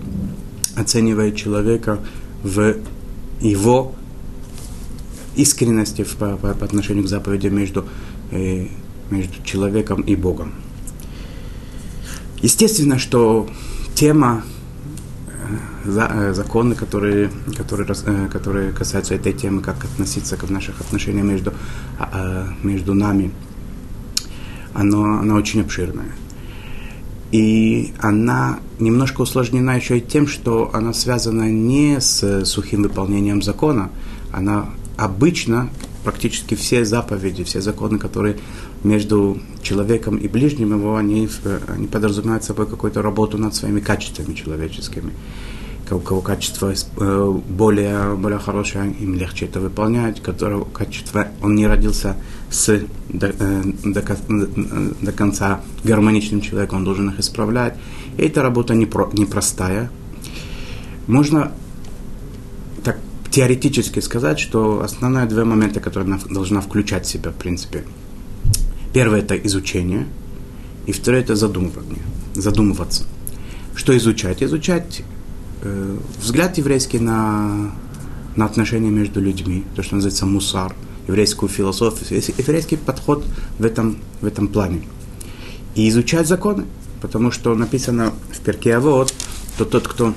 оценивает 0.76 1.36
человека 1.36 2.00
в 2.42 2.76
его 3.40 3.94
искренности 5.36 6.06
по, 6.18 6.36
по, 6.36 6.54
по 6.54 6.64
отношению 6.64 7.04
к 7.04 7.08
заповеди 7.08 7.48
между, 7.48 7.86
э, 8.30 8.66
между 9.10 9.42
человеком 9.44 10.02
и 10.02 10.16
Богом. 10.16 10.54
Естественно, 12.42 12.98
что 12.98 13.48
тема 13.94 14.44
э, 14.44 14.59
э, 15.84 16.32
законы, 16.34 16.74
которые, 16.74 17.30
которые, 17.56 17.88
э, 18.06 18.28
которые 18.28 18.72
касаются 18.72 19.14
этой 19.14 19.32
темы, 19.32 19.62
как 19.62 19.84
относиться 19.84 20.36
к 20.36 20.48
наших 20.50 20.80
отношениях 20.80 21.24
между, 21.24 21.52
э, 21.98 22.46
между 22.62 22.94
нами 22.94 23.30
оно, 24.74 25.20
она 25.20 25.34
очень 25.34 25.60
обширная. 25.60 26.12
И 27.32 27.92
она 28.00 28.58
немножко 28.78 29.20
усложнена 29.22 29.76
еще 29.76 29.98
и 29.98 30.00
тем, 30.00 30.26
что 30.26 30.70
она 30.72 30.92
связана 30.92 31.50
не 31.50 32.00
с 32.00 32.44
сухим 32.44 32.82
выполнением 32.82 33.42
закона, 33.42 33.90
она 34.32 34.66
обычно 34.96 35.70
практически 36.04 36.54
все 36.54 36.84
заповеди, 36.84 37.44
все 37.44 37.60
законы, 37.60 37.98
которые 37.98 38.38
между 38.84 39.40
человеком 39.62 40.16
и 40.16 40.28
ближним 40.28 40.72
его, 40.72 40.96
они, 40.96 41.28
они 41.68 41.86
подразумевают 41.86 42.44
собой 42.44 42.66
какую-то 42.66 43.02
работу 43.02 43.38
над 43.38 43.54
своими 43.54 43.80
качествами 43.80 44.34
человеческими 44.34 45.12
у 45.96 46.00
кого 46.00 46.20
качество 46.20 46.72
э, 46.72 47.40
более, 47.48 48.14
более 48.16 48.38
хорошее, 48.38 48.94
им 49.00 49.14
легче 49.14 49.46
это 49.46 49.60
выполнять, 49.60 50.22
которого 50.22 50.64
качество 50.64 51.28
он 51.42 51.54
не 51.54 51.66
родился 51.66 52.16
с 52.50 52.82
до, 53.08 53.28
э, 53.28 53.62
до, 53.84 54.02
до 55.00 55.12
конца 55.12 55.60
гармоничным 55.84 56.40
человеком, 56.40 56.78
он 56.78 56.84
должен 56.84 57.10
их 57.10 57.20
исправлять. 57.20 57.76
И 58.16 58.22
эта 58.22 58.42
работа 58.42 58.74
непро, 58.74 59.10
непростая. 59.12 59.90
Можно 61.06 61.52
теоретически 63.30 64.00
сказать, 64.00 64.38
что 64.38 64.82
основные 64.82 65.26
два 65.26 65.44
момента, 65.44 65.80
которые 65.80 66.06
она 66.06 66.20
должна 66.28 66.60
включать 66.60 67.06
в 67.06 67.08
себя, 67.08 67.30
в 67.30 67.36
принципе. 67.36 67.84
Первое– 68.92 69.20
это 69.20 69.36
изучение, 69.36 70.06
и 70.86 70.92
второе– 70.92 71.20
это 71.22 71.36
задумывание, 71.36 72.02
задумываться. 72.34 73.04
Что 73.76 73.96
изучать? 73.96 74.42
Изучать 74.42 75.02
э, 75.62 75.98
взгляд 76.20 76.58
еврейский 76.58 76.98
на, 76.98 77.72
на 78.34 78.44
отношения 78.44 78.90
между 78.90 79.20
людьми, 79.20 79.64
то, 79.76 79.82
что 79.82 79.94
называется 79.94 80.26
мусар, 80.26 80.74
еврейскую 81.06 81.48
философию, 81.48 82.20
еврейский 82.36 82.76
подход 82.76 83.24
в 83.58 83.64
этом, 83.64 83.98
в 84.20 84.26
этом 84.26 84.48
плане. 84.48 84.82
И 85.76 85.88
изучать 85.88 86.26
законы, 86.26 86.64
потому 87.00 87.30
что 87.30 87.54
написано 87.54 88.12
в 88.32 88.40
перке 88.40 88.78
вот, 88.78 89.14
то 89.56 89.64
тот, 89.64 89.86
кто 89.86 90.14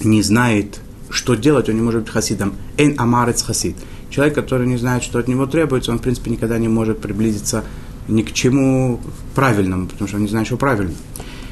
не 0.00 0.22
знает, 0.22 0.80
что 1.10 1.34
делать, 1.34 1.68
он 1.68 1.76
не 1.76 1.82
может 1.82 2.02
быть 2.02 2.10
хасидом. 2.10 2.54
Эн 2.76 2.94
амарец 2.98 3.42
хасид. 3.42 3.76
Человек, 4.10 4.34
который 4.34 4.66
не 4.66 4.76
знает, 4.76 5.02
что 5.02 5.18
от 5.18 5.28
него 5.28 5.46
требуется, 5.46 5.92
он, 5.92 5.98
в 5.98 6.02
принципе, 6.02 6.30
никогда 6.30 6.58
не 6.58 6.68
может 6.68 7.00
приблизиться 7.00 7.64
ни 8.08 8.22
к 8.22 8.32
чему 8.32 9.00
правильному, 9.34 9.86
потому 9.86 10.08
что 10.08 10.16
он 10.16 10.22
не 10.22 10.28
знает, 10.28 10.46
что 10.46 10.56
правильно. 10.56 10.94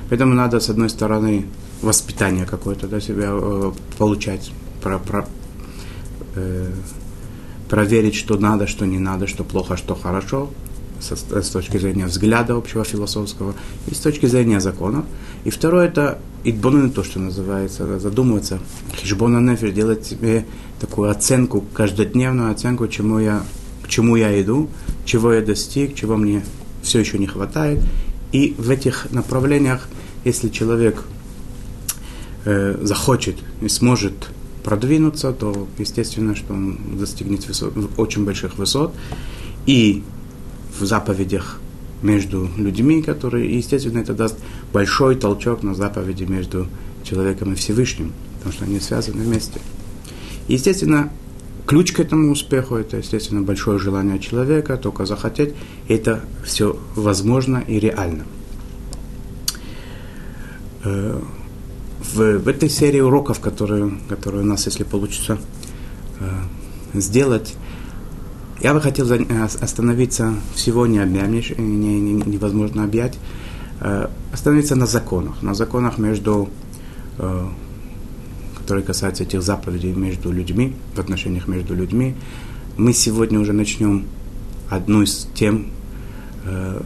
Поэтому 0.09 0.35
надо, 0.35 0.61
с 0.61 0.71
одной 0.71 0.89
стороны, 0.89 1.47
воспитание 1.83 2.47
какое-то 2.47 2.89
да, 2.89 3.01
себя 3.01 3.29
э, 3.31 3.73
получать, 3.99 4.53
про, 4.83 4.99
про, 4.99 5.29
э, 6.35 6.71
проверить, 7.69 8.15
что 8.15 8.39
надо, 8.39 8.67
что 8.67 8.87
не 8.87 8.99
надо, 8.99 9.27
что 9.27 9.45
плохо, 9.45 9.77
что 9.77 9.95
хорошо, 9.95 10.51
с 11.01 11.49
точки 11.49 11.79
зрения 11.79 12.07
взгляда 12.07 12.55
общего 12.55 12.85
философского 12.85 13.55
и 13.89 13.95
с 13.95 13.99
точки 13.99 14.27
зрения 14.27 14.61
закона. 14.61 15.05
И 15.45 15.51
второе 15.51 15.89
это 15.89 16.19
идбонен, 16.45 16.91
то, 16.91 17.03
что 17.03 17.19
называется, 17.19 17.99
задумываться, 17.99 18.61
хижбона 18.95 19.39
нефер, 19.39 19.73
делать 19.73 20.07
себе 20.07 20.47
такую 20.81 21.11
оценку, 21.11 21.65
каждодневную 21.73 22.51
оценку, 22.51 22.89
чему 22.89 23.19
я, 23.19 23.43
к 23.83 23.89
чему 23.89 24.17
я 24.17 24.41
иду, 24.41 24.69
чего 25.05 25.33
я 25.33 25.43
достиг, 25.43 25.95
чего 25.95 26.17
мне 26.17 26.45
все 26.83 27.01
еще 27.01 27.19
не 27.19 27.27
хватает. 27.27 27.83
И 28.33 28.55
в 28.59 28.71
этих 28.71 29.11
направлениях, 29.13 29.89
если 30.25 30.49
человек 30.49 31.05
э, 32.45 32.79
захочет 32.83 33.37
и 33.61 33.69
сможет 33.69 34.31
продвинуться, 34.63 35.33
то 35.33 35.69
естественно, 35.79 36.35
что 36.35 36.53
он 36.53 36.99
достигнет 36.99 37.47
высот, 37.47 37.73
очень 37.97 38.25
больших 38.25 38.59
высот. 38.59 38.95
И 39.65 40.03
в 40.79 40.85
заповедях 40.85 41.61
между 42.03 42.49
людьми, 42.57 43.03
которые, 43.03 43.57
естественно, 43.57 43.99
это 43.99 44.15
даст 44.15 44.37
большой 44.73 45.17
толчок 45.17 45.63
на 45.63 45.75
заповеди 45.75 46.25
между 46.25 46.67
человеком 47.05 47.53
и 47.53 47.57
Всевышним, 47.57 48.13
потому 48.39 48.53
что 48.53 48.65
они 48.65 48.81
связаны 48.81 49.23
вместе. 49.23 49.61
Естественно, 50.49 51.11
ключ 51.67 51.93
к 51.93 52.01
этому 52.01 52.31
успеху– 52.31 52.75
это, 52.77 52.99
естественно, 52.99 53.43
большое 53.43 53.79
желание 53.79 54.19
человека, 54.19 54.77
только 54.77 55.07
захотеть. 55.07 55.55
Это 55.89 56.25
все 56.45 56.79
возможно 56.95 57.63
и 57.67 57.81
реально. 57.81 58.25
Э, 60.85 61.21
в, 62.15 62.39
в 62.39 62.49
этой 62.49 62.69
серии 62.69 63.01
уроков, 63.01 63.41
которые, 63.41 63.99
которые 64.09 64.43
у 64.43 64.47
нас, 64.47 64.67
если 64.67 64.85
получится 64.85 65.39
э, 66.21 66.27
сделать, 66.95 67.55
я 68.61 68.75
бы 68.75 68.81
хотел 68.81 69.07
остановиться 69.61 70.35
всего 70.55 70.87
не 70.87 70.99
объять, 70.99 71.59
не, 71.59 72.01
не, 72.01 72.13
невозможно 72.13 72.85
объять, 72.85 73.19
э, 73.81 74.09
остановиться 74.33 74.77
на 74.77 74.87
законах, 74.87 75.43
на 75.43 75.55
законах 75.55 75.99
между 75.99 76.49
которые 78.67 78.85
касаются 78.85 79.23
этих 79.23 79.43
заповедей 79.43 79.93
между 79.93 80.33
людьми, 80.33 80.75
в 80.97 80.99
отношениях 80.99 81.47
между 81.47 81.73
людьми. 81.73 82.17
Мы 82.77 82.93
сегодня 82.93 83.39
уже 83.39 83.53
начнем 83.53 84.07
одну 84.69 85.03
из 85.03 85.29
тем, 85.35 85.69
э, 86.45 86.83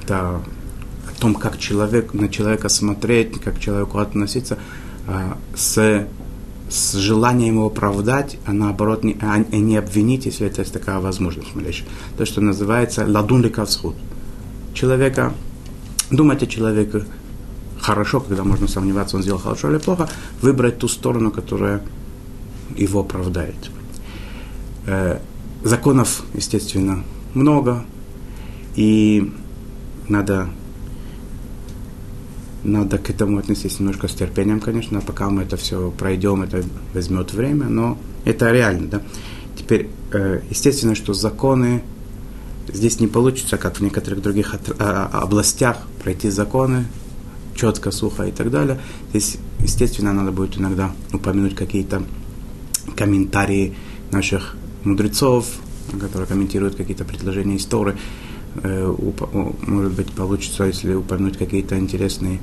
это 0.00 0.18
о 0.20 1.20
том, 1.20 1.34
как 1.34 1.58
человек, 1.58 2.14
на 2.14 2.28
человека 2.28 2.68
смотреть, 2.68 3.40
как 3.40 3.56
к 3.56 3.58
человеку 3.58 3.98
относиться, 3.98 4.56
э, 5.08 5.32
с, 5.56 6.06
с 6.68 6.94
желанием 6.94 7.54
его 7.54 7.66
оправдать, 7.66 8.38
а 8.46 8.52
наоборот 8.52 9.04
не, 9.04 9.16
а 9.20 9.38
не 9.38 9.76
обвинить, 9.76 10.26
если 10.26 10.46
это 10.46 10.62
есть 10.62 10.72
такая 10.72 10.98
возможность. 10.98 11.48
То, 12.16 12.24
что 12.24 12.40
называется 12.40 13.06
ладун 13.06 13.42
лекавсхуд. 13.42 13.94
Человека, 14.72 15.32
думать 16.10 16.42
о 16.42 16.46
человеке, 16.46 17.04
хорошо, 17.80 18.20
когда 18.20 18.44
можно 18.44 18.66
сомневаться, 18.66 19.16
он 19.16 19.22
сделал 19.22 19.38
хорошо 19.38 19.70
или 19.70 19.78
плохо, 19.78 20.08
выбрать 20.40 20.78
ту 20.78 20.88
сторону, 20.88 21.30
которая 21.30 21.82
его 22.76 23.00
оправдает. 23.00 23.70
Э, 24.86 25.18
законов, 25.62 26.22
естественно, 26.34 27.04
много, 27.34 27.84
и 28.74 29.32
надо, 30.08 30.48
надо 32.64 32.98
к 32.98 33.10
этому 33.10 33.38
отнестись 33.38 33.78
немножко 33.78 34.08
с 34.08 34.14
терпением, 34.14 34.60
конечно, 34.60 35.00
пока 35.00 35.30
мы 35.30 35.42
это 35.42 35.56
все 35.56 35.90
пройдем, 35.90 36.42
это 36.42 36.64
возьмет 36.94 37.32
время, 37.32 37.66
но 37.66 37.98
это 38.24 38.50
реально, 38.50 38.88
да. 38.88 39.02
Теперь, 39.56 39.88
э, 40.12 40.40
естественно, 40.50 40.94
что 40.94 41.14
законы 41.14 41.82
здесь 42.72 43.00
не 43.00 43.06
получится, 43.06 43.56
как 43.56 43.76
в 43.76 43.80
некоторых 43.80 44.22
других 44.22 44.54
а, 44.78 45.10
областях, 45.12 45.78
пройти 46.02 46.30
законы, 46.30 46.86
четко, 47.54 47.90
сухо 47.90 48.24
и 48.24 48.32
так 48.32 48.50
далее. 48.50 48.80
Здесь, 49.10 49.36
естественно, 49.60 50.12
надо 50.12 50.32
будет 50.32 50.58
иногда 50.58 50.92
упомянуть 51.12 51.54
какие-то 51.54 52.02
комментарии 52.96 53.74
наших 54.10 54.56
мудрецов, 54.84 55.46
которые 56.00 56.26
комментируют 56.26 56.76
какие-то 56.76 57.04
предложения 57.04 57.56
истории. 57.56 57.96
Э, 58.62 58.94
может 59.66 59.92
быть, 59.92 60.12
получится, 60.12 60.64
если 60.64 60.94
упомянуть 60.94 61.36
какие-то 61.36 61.78
интересные 61.78 62.40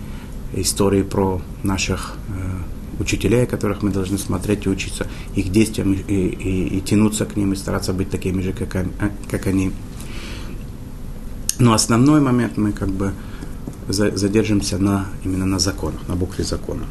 истории 0.54 1.04
про 1.04 1.42
наших 1.64 2.16
э, 2.28 3.02
учителей, 3.02 3.46
которых 3.46 3.82
мы 3.82 3.92
должны 3.92 4.18
смотреть 4.18 4.66
и 4.66 4.70
учиться 4.70 5.08
их 5.36 5.50
действиям 5.52 5.94
и, 5.94 5.98
и, 6.00 6.78
и 6.78 6.82
тянуться 6.82 7.26
к 7.26 7.36
ним 7.36 7.54
и 7.54 7.56
стараться 7.56 7.94
быть 7.94 8.10
такими 8.10 8.42
же, 8.42 8.54
как, 8.54 8.86
как 9.30 9.48
они. 9.48 9.72
Но 11.60 11.74
основной 11.74 12.22
момент 12.22 12.58
мы 12.58 12.72
как 12.72 12.90
бы 12.90 13.14
задержимся 13.88 14.78
на, 14.78 15.08
именно 15.24 15.46
на 15.46 15.60
законах, 15.60 16.08
на 16.08 16.16
букве 16.16 16.44
закона. 16.44 16.84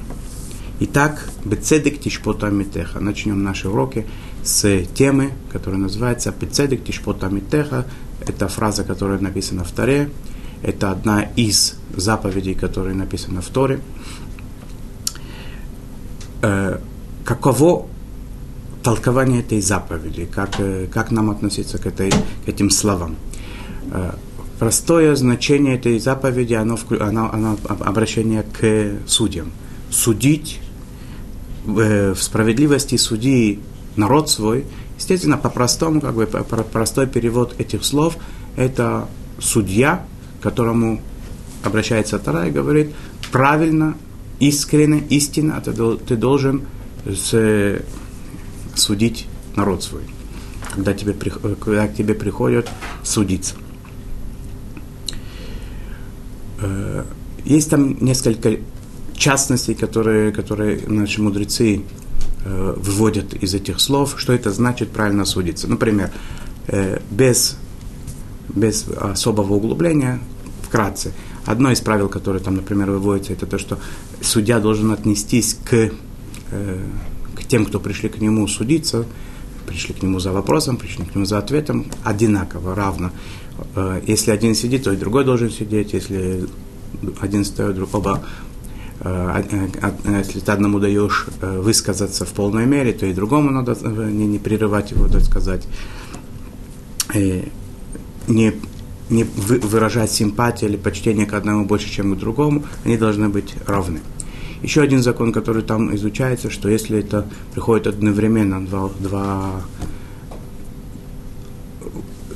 Итак, 0.81 1.29
Бецедек 1.45 2.01
Тишпота 2.01 2.49
Митеха. 2.49 3.01
Начнем 3.01 3.43
наши 3.43 3.69
уроки 3.69 4.07
с 4.43 4.85
темы, 4.95 5.33
которая 5.53 5.81
называется 5.81 6.35
Бецедек 6.39 6.85
Тишпота 6.85 7.29
Митеха. 7.29 7.87
Это 8.21 8.49
фраза, 8.49 8.85
которая 8.85 9.19
написана 9.19 9.65
в 9.65 9.71
Торе. 9.71 10.11
Это 10.63 10.91
одна 10.91 11.23
из 11.23 11.77
заповедей, 11.97 12.55
которые 12.55 12.95
написаны 12.95 13.41
в 13.41 13.49
Торе. 13.49 13.81
Э, 16.43 16.79
каково 17.25 17.87
толкование 18.83 19.41
этой 19.41 19.61
заповеди? 19.61 20.27
Как, 20.27 20.59
э, 20.59 20.87
как 20.93 21.11
нам 21.11 21.31
относиться 21.31 21.79
к, 21.79 21.87
этой, 21.87 22.11
к 22.11 22.49
этим 22.49 22.71
словам? 22.71 23.17
Э, 23.93 24.13
простое 24.59 25.15
значение 25.17 25.77
этой 25.77 25.99
заповеди, 25.99 26.55
оно, 26.55 26.79
оно, 26.99 27.31
оно 27.33 27.59
обращение 27.69 28.43
к 28.43 29.07
судьям. 29.07 29.53
Судить 29.91 30.61
в 31.65 32.15
справедливости 32.15 32.97
суди 32.97 33.61
народ 33.97 34.31
свой, 34.31 34.65
естественно, 34.97 35.37
по-простому, 35.37 36.01
как 36.01 36.15
бы 36.15 36.27
простой 36.27 37.07
перевод 37.07 37.55
этих 37.59 37.85
слов, 37.85 38.17
это 38.57 39.09
судья, 39.39 40.05
к 40.41 40.43
которому 40.43 41.01
обращается 41.63 42.19
Тара 42.19 42.49
и 42.49 42.51
говорит, 42.51 42.95
правильно, 43.33 43.97
искренне, 44.39 45.03
истинно 45.11 45.61
ты, 45.61 45.73
ты 45.73 46.17
должен 46.17 46.63
судить 48.75 49.27
народ 49.57 49.83
свой, 49.83 50.03
когда 50.75 50.93
тебе, 50.93 51.13
когда 51.13 51.89
к 51.89 51.95
тебе 51.95 52.15
приходят 52.15 52.69
судиться. 53.03 53.55
Э, 56.61 57.05
есть 57.45 57.71
там 57.71 57.97
несколько 58.01 58.59
частностей, 59.15 59.75
которые, 59.75 60.33
которые 60.33 60.87
наши 60.87 61.21
мудрецы 61.21 61.83
э, 62.45 62.75
выводят 62.77 63.35
из 63.35 63.55
этих 63.55 63.81
слов, 63.81 64.15
что 64.17 64.33
это 64.33 64.51
значит 64.51 64.91
правильно 64.91 65.25
судиться. 65.25 65.69
Например, 65.69 66.11
э, 66.67 67.01
без, 67.11 67.57
без 68.49 68.87
особого 68.89 69.55
углубления, 69.55 70.21
вкратце, 70.63 71.13
одно 71.47 71.71
из 71.71 71.81
правил, 71.81 72.09
которое 72.09 72.41
там, 72.41 72.57
например, 72.57 72.91
выводится, 72.91 73.33
это 73.33 73.47
то, 73.47 73.59
что 73.59 73.79
судья 74.21 74.61
должен 74.61 74.93
отнестись 74.93 75.57
к, 75.65 75.91
к 77.35 77.45
тем, 77.49 77.67
кто 77.67 77.81
пришли 77.81 78.09
к 78.09 78.21
нему 78.21 78.47
судиться, 78.47 79.05
пришли 79.67 79.95
к 79.95 80.03
нему 80.03 80.19
за 80.19 80.33
вопросом, 80.33 80.77
пришли 80.77 81.05
к 81.05 81.15
нему 81.15 81.25
за 81.25 81.39
ответом, 81.39 81.87
одинаково, 82.05 82.75
равно. 82.75 83.11
Э, 83.75 84.03
если 84.07 84.31
один 84.31 84.55
сидит, 84.55 84.85
то 84.85 84.93
и 84.93 84.97
другой 84.97 85.25
должен 85.25 85.51
сидеть. 85.51 85.93
Если 85.93 86.47
один 87.21 87.45
стоит, 87.45 87.77
оба 87.93 88.15
э, 88.15 88.23
э, 88.23 88.50
если 89.03 90.41
ты 90.41 90.53
одному 90.53 90.79
даешь 90.79 91.27
высказаться 91.41 92.27
в 92.27 92.29
полной 92.31 92.67
мере, 92.67 92.93
то 92.93 93.07
и 93.07 93.15
другому 93.15 93.51
надо 93.51 93.75
не, 93.83 94.27
не 94.27 94.39
прерывать 94.39 94.91
его, 94.91 95.09
так 95.09 95.23
сказать, 95.23 95.67
не, 97.15 98.55
не 99.09 99.25
выражать 99.25 100.13
симпатию 100.13 100.71
или 100.71 100.77
почтение 100.77 101.27
к 101.27 101.33
одному 101.33 101.65
больше, 101.65 101.91
чем 101.91 102.15
к 102.15 102.19
другому, 102.19 102.65
они 102.85 102.97
должны 102.97 103.29
быть 103.29 103.55
равны. 103.67 104.01
Еще 104.63 104.83
один 104.83 105.03
закон, 105.03 105.33
который 105.33 105.63
там 105.63 105.95
изучается, 105.97 106.51
что 106.51 106.69
если 106.69 106.99
это 106.99 107.27
приходит 107.55 107.87
одновременно 107.87 108.65
два, 108.65 108.91
два 108.99 109.63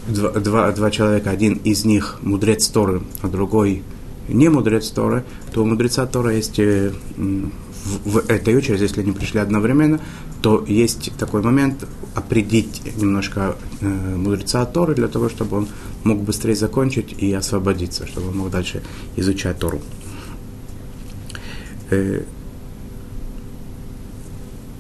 два, 0.09 0.31
два, 0.31 0.73
два 0.73 0.91
человека, 0.91 1.31
один 1.31 1.55
из 1.65 1.85
них 1.85 2.19
мудрец 2.23 2.69
Торы, 2.69 3.03
а 3.23 3.29
другой 3.29 3.83
не 4.29 4.49
мудрец 4.49 4.91
Торы, 4.91 5.25
то 5.53 5.63
у 5.63 5.67
мудреца 5.67 6.07
Тора 6.07 6.35
есть 6.35 6.59
э, 6.59 6.93
в, 7.85 8.19
этой 8.31 8.57
очереди, 8.57 8.83
если 8.83 9.03
они 9.03 9.13
пришли 9.13 9.41
одновременно, 9.41 10.01
то 10.43 10.65
есть 10.67 11.13
такой 11.19 11.43
момент 11.43 11.87
определить 12.15 12.97
немножко 12.97 13.57
э, 13.81 13.87
мудреца 13.87 14.65
Торы 14.65 14.95
для 14.95 15.09
того, 15.09 15.29
чтобы 15.29 15.59
он 15.59 15.69
мог 16.05 16.23
быстрее 16.23 16.55
закончить 16.55 17.15
и 17.19 17.33
освободиться, 17.33 18.07
чтобы 18.07 18.29
он 18.29 18.39
мог 18.39 18.51
дальше 18.51 18.83
изучать 19.17 19.59
Тору. 19.59 19.81
Э, 21.91 22.23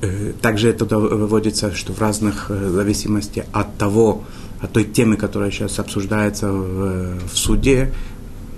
э, 0.02 0.32
также 0.40 0.68
это 0.68 0.84
выводится, 0.84 1.74
что 1.74 1.92
в 1.92 2.00
разных 2.00 2.48
зависимости 2.48 3.44
от 3.52 3.76
того, 3.76 4.24
от 4.60 4.72
той 4.72 4.84
темы, 4.84 5.16
которая 5.16 5.50
сейчас 5.50 5.78
обсуждается 5.78 6.50
в, 6.50 7.28
в 7.28 7.36
суде, 7.36 7.92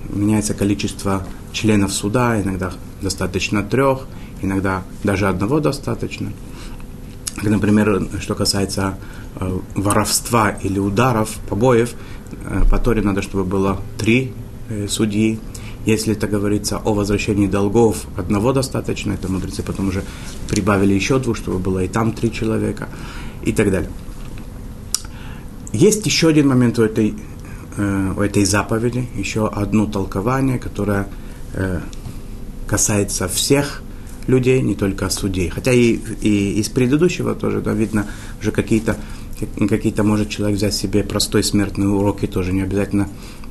меняется 0.08 0.54
количество 0.54 1.26
членов 1.52 1.92
суда, 1.92 2.40
иногда 2.40 2.72
достаточно 3.02 3.62
трех, 3.62 4.06
иногда 4.42 4.82
даже 5.04 5.28
одного 5.28 5.60
достаточно. 5.60 6.32
Например, 7.42 8.08
что 8.20 8.34
касается 8.34 8.98
э, 9.38 9.58
воровства 9.74 10.50
или 10.50 10.78
ударов, 10.78 11.36
побоев, 11.48 11.94
э, 12.32 12.62
по 12.70 12.78
Торе 12.78 13.02
надо, 13.02 13.22
чтобы 13.22 13.44
было 13.44 13.80
три 13.98 14.32
э, 14.68 14.88
судьи. 14.88 15.38
Если 15.84 16.14
это 16.14 16.26
говорится 16.26 16.78
о 16.78 16.94
возвращении 16.94 17.46
долгов, 17.46 18.06
одного 18.16 18.52
достаточно, 18.52 19.12
это 19.12 19.30
мудрецы 19.30 19.62
потом 19.62 19.88
уже 19.88 20.02
прибавили 20.48 20.94
еще 20.94 21.18
двух, 21.18 21.36
чтобы 21.36 21.58
было 21.58 21.84
и 21.84 21.88
там 21.88 22.12
три 22.12 22.32
человека 22.32 22.88
и 23.44 23.52
так 23.52 23.70
далее. 23.70 23.90
Есть 25.72 26.06
еще 26.06 26.28
один 26.28 26.48
момент 26.48 26.78
в 26.78 26.82
этой 26.82 27.14
э, 27.76 28.12
у 28.16 28.20
этой 28.20 28.44
заповеди 28.44 29.06
еще 29.14 29.48
одно 29.48 29.86
толкование, 29.86 30.58
которое 30.58 31.08
э, 31.54 31.80
касается 32.66 33.28
всех 33.28 33.82
людей, 34.26 34.60
не 34.62 34.74
только 34.74 35.08
судей. 35.08 35.48
Хотя 35.48 35.72
и, 35.72 35.98
и 36.20 36.58
из 36.60 36.68
предыдущего 36.68 37.34
тоже 37.34 37.60
да, 37.60 37.72
видно 37.72 38.06
уже 38.40 38.50
какие-то, 38.50 38.96
какие-то 39.68 40.02
может 40.02 40.28
человек 40.28 40.56
взять 40.56 40.74
себе 40.74 41.04
простой 41.04 41.44
смертный 41.44 41.88
урок 41.88 42.24
и 42.24 42.26
тоже 42.26 42.52
не 42.52 42.62
обязательно, 42.62 43.08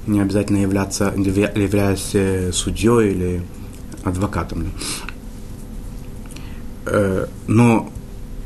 не 0.07 0.19
обязательно 0.19 0.57
являться, 0.57 1.13
являясь 1.15 2.11
э, 2.13 2.51
судьей 2.51 3.11
или 3.11 3.41
адвокатом. 4.03 4.71
Э, 6.85 7.27
но 7.47 7.91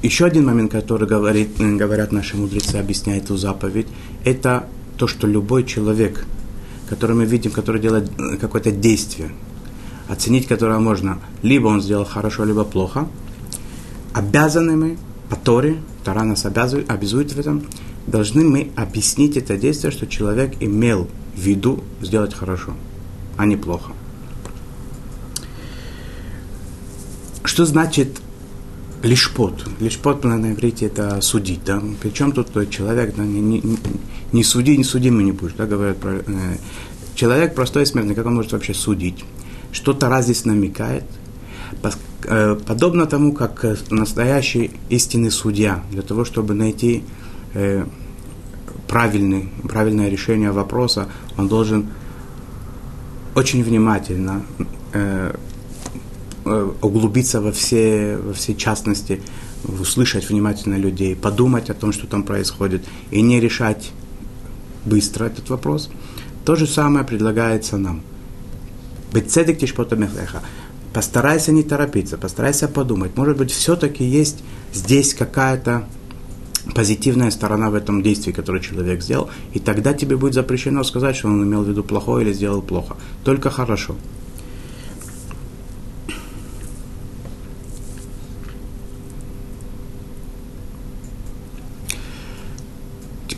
еще 0.01 0.25
один 0.25 0.45
момент, 0.45 0.71
который 0.71 1.07
говорит, 1.07 1.57
говорят 1.57 2.11
наши 2.11 2.37
мудрецы, 2.37 2.75
объясняет 2.75 3.25
эту 3.25 3.35
заповедь, 3.35 3.87
это 4.23 4.67
то, 4.99 5.07
что 5.07 5.27
любой 5.27 5.63
человек, 5.63 6.25
который 6.89 7.15
мы 7.15 7.25
видим, 7.25 7.51
который 7.51 7.81
делает 7.81 8.11
э, 8.19 8.35
какое-то 8.35 8.71
действие, 8.71 9.31
оценить 10.09 10.45
которое 10.45 10.77
можно, 10.79 11.19
либо 11.41 11.67
он 11.67 11.81
сделал 11.81 12.03
хорошо, 12.03 12.43
либо 12.43 12.65
плохо, 12.65 13.07
обязаны 14.13 14.75
мы 14.75 14.97
по 15.29 15.37
Торе, 15.37 15.77
Тора 16.03 16.23
нас 16.23 16.45
обязывает, 16.45 16.91
обязует 16.91 17.31
в 17.31 17.39
этом, 17.39 17.63
должны 18.07 18.43
мы 18.43 18.71
объяснить 18.75 19.37
это 19.37 19.55
действие, 19.55 19.91
что 19.91 20.05
человек 20.05 20.55
имел 20.59 21.07
в 21.33 21.39
виду 21.39 21.81
сделать 22.01 22.33
хорошо, 22.33 22.73
а 23.37 23.45
не 23.45 23.55
плохо. 23.55 23.93
Что 27.45 27.65
значит 27.65 28.19
лишпот? 29.03 29.65
Лишпот 29.79 30.23
на 30.23 30.51
иврите 30.51 30.87
это 30.87 31.21
судить, 31.21 31.63
да? 31.65 31.81
Причем 32.01 32.31
тут 32.31 32.69
человек, 32.69 33.15
да, 33.15 33.23
не, 33.23 33.41
не, 33.41 33.77
не 34.31 34.43
суди, 34.43 34.77
не 34.77 34.83
судимый 34.83 35.23
не 35.23 35.31
будешь, 35.31 35.53
да, 35.53 35.65
говорят 35.65 35.97
про... 35.97 36.15
Э, 36.15 36.57
человек 37.15 37.55
простой 37.55 37.85
смертный, 37.85 38.15
как 38.15 38.25
он 38.25 38.35
может 38.35 38.51
вообще 38.51 38.73
судить? 38.73 39.25
Что 39.71 39.93
Тара 39.93 40.21
здесь 40.21 40.45
намекает? 40.45 41.03
Э, 42.23 42.57
подобно 42.65 43.05
тому, 43.05 43.33
как 43.33 43.63
э, 43.63 43.75
настоящий 43.89 44.71
истинный 44.89 45.31
судья, 45.31 45.83
для 45.91 46.01
того, 46.01 46.25
чтобы 46.25 46.53
найти 46.53 47.03
э, 47.53 47.85
правильный, 48.87 49.49
правильное 49.63 50.09
решение 50.09 50.51
вопроса, 50.51 51.07
он 51.37 51.47
должен 51.47 51.87
очень 53.35 53.63
внимательно 53.63 54.41
углубиться 56.81 57.41
во 57.41 57.51
все, 57.51 58.17
во 58.17 58.33
все 58.33 58.55
частности, 58.55 59.21
услышать 59.63 60.29
внимательно 60.29 60.75
людей, 60.75 61.15
подумать 61.15 61.69
о 61.69 61.73
том, 61.73 61.91
что 61.91 62.07
там 62.07 62.23
происходит, 62.23 62.83
и 63.11 63.21
не 63.21 63.39
решать 63.39 63.91
быстро 64.85 65.25
этот 65.25 65.49
вопрос. 65.49 65.89
То 66.45 66.55
же 66.55 66.67
самое 66.67 67.05
предлагается 67.05 67.77
нам. 67.77 68.01
Бецедек 69.13 69.59
тишпота 69.59 69.95
мехлеха. 69.95 70.41
Постарайся 70.93 71.51
не 71.51 71.63
торопиться, 71.63 72.17
постарайся 72.17 72.67
подумать. 72.67 73.15
Может 73.15 73.37
быть, 73.37 73.51
все-таки 73.51 74.03
есть 74.03 74.43
здесь 74.73 75.13
какая-то 75.13 75.87
позитивная 76.73 77.31
сторона 77.31 77.69
в 77.69 77.75
этом 77.75 78.01
действии, 78.01 78.31
которое 78.31 78.61
человек 78.61 79.01
сделал, 79.01 79.29
и 79.53 79.59
тогда 79.59 79.93
тебе 79.93 80.17
будет 80.17 80.33
запрещено 80.33 80.83
сказать, 80.83 81.15
что 81.15 81.27
он 81.27 81.43
имел 81.43 81.63
в 81.63 81.69
виду 81.69 81.83
плохое 81.83 82.25
или 82.25 82.33
сделал 82.33 82.61
плохо. 82.61 82.95
Только 83.23 83.49
хорошо. 83.49 83.95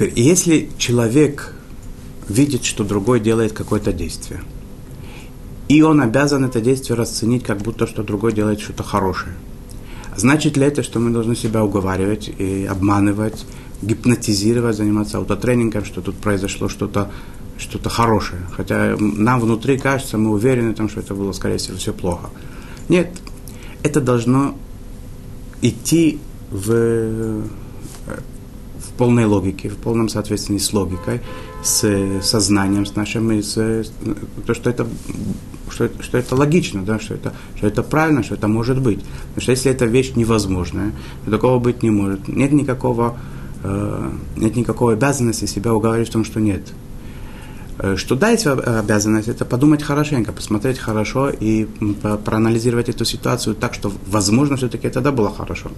Теперь, 0.02 0.20
если 0.20 0.70
человек 0.80 1.54
видит, 2.28 2.66
что 2.66 2.84
другой 2.84 3.20
делает 3.20 3.54
какое-то 3.54 3.94
действие– 3.94 4.42
и 5.72 5.84
он 5.84 6.02
обязан 6.02 6.44
это 6.44 6.60
действие 6.60 6.98
расценить, 6.98 7.46
как 7.46 7.60
будто 7.60 7.88
что 7.88 8.04
другой 8.04 8.34
делает 8.34 8.60
что-то 8.60 8.84
хорошее. 8.84 9.32
Значит 10.18 10.58
ли 10.58 10.66
это, 10.66 10.84
что 10.84 11.00
мы 11.00 11.12
должны 11.12 11.34
себя 11.34 11.64
уговаривать 11.64 12.28
и 12.28 12.66
обманывать, 12.66 13.46
гипнотизировать, 13.82 14.76
заниматься 14.76 15.18
аутотренингом, 15.18 15.86
что 15.86 16.02
тут 16.02 16.16
произошло 16.18 16.68
что-то 16.68 17.10
что-то 17.58 17.90
хорошее. 17.90 18.42
Хотя 18.52 18.98
нам 19.00 19.40
внутри 19.40 19.78
кажется, 19.78 20.18
мы 20.18 20.32
уверены, 20.32 20.74
там, 20.74 20.90
что 20.90 21.00
это 21.00 21.16
было, 21.16 21.32
скорее 21.32 21.58
всего, 21.58 21.78
все 21.78 21.94
плохо. 21.94 22.32
Нет, 22.90 23.16
это 23.82 24.02
должно 24.02 24.58
идти 25.62 26.20
в, 26.50 27.44
полной 28.92 29.26
логике, 29.26 29.70
в 29.70 29.78
полном 29.78 30.10
соответствии 30.10 30.58
с 30.58 30.74
логикой, 30.74 31.22
с 31.64 32.22
сознанием, 32.22 32.86
с 32.86 32.96
нашим, 32.96 33.32
и 33.32 33.42
с, 33.42 33.54
то, 34.46 34.54
что 34.54 34.70
это 34.70 34.88
что, 35.72 35.90
что 36.02 36.18
это 36.18 36.36
логично, 36.36 36.84
да, 36.84 37.00
что, 37.00 37.16
это, 37.16 37.34
что 37.56 37.68
это 37.68 37.84
правильно, 37.84 38.24
что 38.24 38.36
это 38.36 38.48
может 38.48 38.82
быть. 38.82 39.00
Потому 39.00 39.42
что 39.42 39.52
если 39.52 39.72
эта 39.72 39.86
вещь 39.86 40.14
невозможная, 40.16 40.92
то 41.26 41.32
такого 41.32 41.60
быть 41.60 41.84
не 41.84 41.90
может. 41.90 42.28
Нет 42.28 42.52
никакого, 42.52 43.18
э, 43.64 44.12
нет 44.36 44.56
никакой 44.56 44.94
обязанности 44.94 45.46
себя 45.46 45.74
уговаривать 45.74 46.10
в 46.10 46.14
том, 46.14 46.26
что 46.26 46.40
нет. 46.40 46.62
Э, 47.80 47.96
что 47.96 48.16
да, 48.16 48.30
есть 48.30 48.46
обязанность, 48.48 49.28
это 49.28 49.46
подумать 49.46 49.82
хорошенько, 49.82 50.32
посмотреть 50.32 50.78
хорошо 50.78 51.30
и 51.30 51.68
проанализировать 52.26 52.90
эту 52.90 53.06
ситуацию 53.06 53.56
так, 53.56 53.74
что, 53.74 53.92
возможно, 54.08 54.58
все-таки 54.58 54.88
это 54.88 55.02
да 55.02 55.12
было 55.12 55.34
хорошо. 55.34 55.72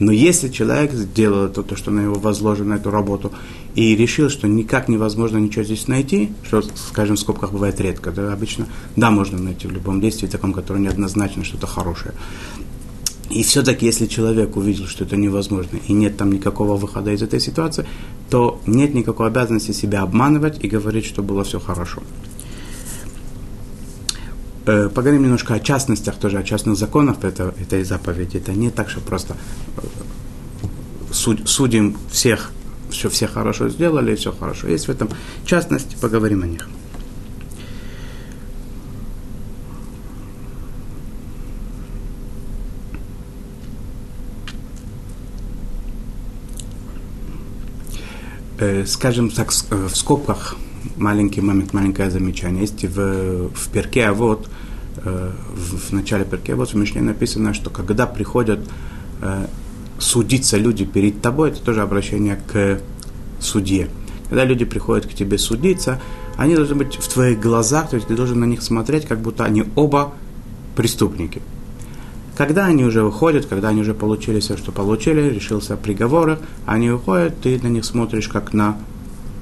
Но 0.00 0.12
если 0.12 0.48
человек 0.48 0.92
сделал 0.92 1.44
это, 1.44 1.62
то, 1.62 1.76
что 1.76 1.90
на 1.90 2.00
него 2.00 2.14
возложено, 2.14 2.74
эту 2.74 2.90
работу, 2.90 3.32
и 3.74 3.94
решил, 3.94 4.30
что 4.30 4.48
никак 4.48 4.88
невозможно 4.88 5.36
ничего 5.36 5.62
здесь 5.62 5.88
найти, 5.88 6.32
что, 6.42 6.62
скажем, 6.62 7.16
в 7.16 7.20
скобках 7.20 7.52
бывает 7.52 7.78
редко, 7.80 8.10
да, 8.10 8.32
обычно, 8.32 8.66
да, 8.96 9.10
можно 9.10 9.38
найти 9.38 9.68
в 9.68 9.72
любом 9.72 10.00
действии, 10.00 10.26
таком, 10.26 10.54
которое 10.54 10.80
неоднозначно 10.80 11.44
что-то 11.44 11.66
хорошее. 11.66 12.14
И 13.28 13.42
все-таки, 13.42 13.86
если 13.86 14.06
человек 14.06 14.56
увидел, 14.56 14.86
что 14.86 15.04
это 15.04 15.16
невозможно, 15.16 15.78
и 15.86 15.92
нет 15.92 16.16
там 16.16 16.32
никакого 16.32 16.76
выхода 16.76 17.12
из 17.12 17.22
этой 17.22 17.38
ситуации, 17.38 17.86
то 18.30 18.60
нет 18.66 18.94
никакой 18.94 19.28
обязанности 19.28 19.72
себя 19.72 20.00
обманывать 20.00 20.64
и 20.64 20.68
говорить, 20.68 21.04
что 21.04 21.22
было 21.22 21.44
все 21.44 21.60
хорошо. 21.60 22.02
Э, 24.66 24.90
поговорим 24.90 25.22
немножко 25.22 25.54
о 25.54 25.60
частностях, 25.60 26.16
тоже 26.16 26.38
о 26.38 26.42
частных 26.42 26.76
законах 26.76 27.24
это, 27.24 27.54
этой 27.58 27.82
заповеди. 27.82 28.36
Это 28.36 28.52
не 28.52 28.70
так, 28.70 28.90
что 28.90 29.00
просто 29.00 29.36
э, 29.76 29.80
суд, 31.12 31.48
судим 31.48 31.96
всех, 32.10 32.50
что 32.90 33.08
все 33.08 33.26
хорошо 33.26 33.70
сделали, 33.70 34.14
все 34.14 34.32
хорошо. 34.32 34.68
Есть 34.68 34.88
в 34.88 34.90
этом 34.90 35.08
частности, 35.46 35.96
поговорим 35.98 36.42
о 36.42 36.46
них. 36.46 36.68
Э, 48.58 48.84
скажем 48.84 49.30
так, 49.30 49.52
в 49.52 49.96
скобках 49.96 50.54
маленький 51.00 51.40
момент, 51.40 51.72
маленькое 51.72 52.10
замечание. 52.10 52.62
Есть 52.62 52.84
в, 52.84 53.48
в 53.48 53.68
перке, 53.72 54.06
а 54.06 54.12
вот 54.12 54.48
э, 55.04 55.30
в, 55.54 55.92
начале 55.92 56.24
перке, 56.24 56.54
вот 56.54 56.70
в 56.70 56.74
Мишне 56.74 57.00
написано, 57.00 57.54
что 57.54 57.70
когда 57.70 58.06
приходят 58.06 58.60
э, 59.22 59.46
судиться 59.98 60.56
люди 60.58 60.84
перед 60.84 61.20
тобой, 61.20 61.50
это 61.50 61.60
тоже 61.60 61.82
обращение 61.82 62.40
к 62.46 62.80
судье. 63.40 63.88
Когда 64.28 64.44
люди 64.44 64.64
приходят 64.64 65.06
к 65.06 65.14
тебе 65.14 65.38
судиться, 65.38 66.00
они 66.36 66.54
должны 66.54 66.74
быть 66.74 66.94
в 66.96 67.08
твоих 67.08 67.40
глазах, 67.40 67.90
то 67.90 67.96
есть 67.96 68.08
ты 68.08 68.14
должен 68.14 68.40
на 68.40 68.44
них 68.44 68.62
смотреть, 68.62 69.06
как 69.06 69.20
будто 69.20 69.44
они 69.44 69.64
оба 69.74 70.12
преступники. 70.76 71.42
Когда 72.36 72.66
они 72.66 72.84
уже 72.84 73.02
выходят, 73.02 73.46
когда 73.46 73.68
они 73.68 73.82
уже 73.82 73.92
получили 73.92 74.40
все, 74.40 74.56
что 74.56 74.72
получили, 74.72 75.28
решился 75.28 75.76
приговор, 75.76 76.38
они 76.64 76.90
уходят, 76.90 77.40
ты 77.42 77.60
на 77.60 77.66
них 77.66 77.84
смотришь 77.84 78.28
как 78.28 78.54
на, 78.54 78.78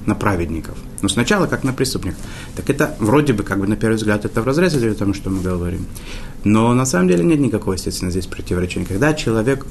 на 0.09 0.15
праведников. 0.15 0.77
Но 1.01 1.07
сначала 1.07 1.47
как 1.47 1.63
на 1.63 1.71
преступников. 1.71 2.19
Так 2.55 2.69
это 2.69 2.95
вроде 2.99 3.33
бы, 3.33 3.43
как 3.43 3.59
бы 3.59 3.67
на 3.67 3.75
первый 3.75 3.95
взгляд, 3.95 4.25
это 4.25 4.41
в 4.41 4.45
разрез 4.45 4.75
идет 4.75 4.97
тому, 4.97 5.13
что 5.13 5.29
мы 5.29 5.41
говорим. 5.41 5.85
Но 6.43 6.73
на 6.73 6.85
самом 6.85 7.07
деле 7.07 7.23
нет 7.23 7.39
никакого, 7.39 7.75
естественно, 7.75 8.11
здесь 8.11 8.25
противоречения. 8.25 8.85
Когда 8.85 9.13
человек 9.13 9.65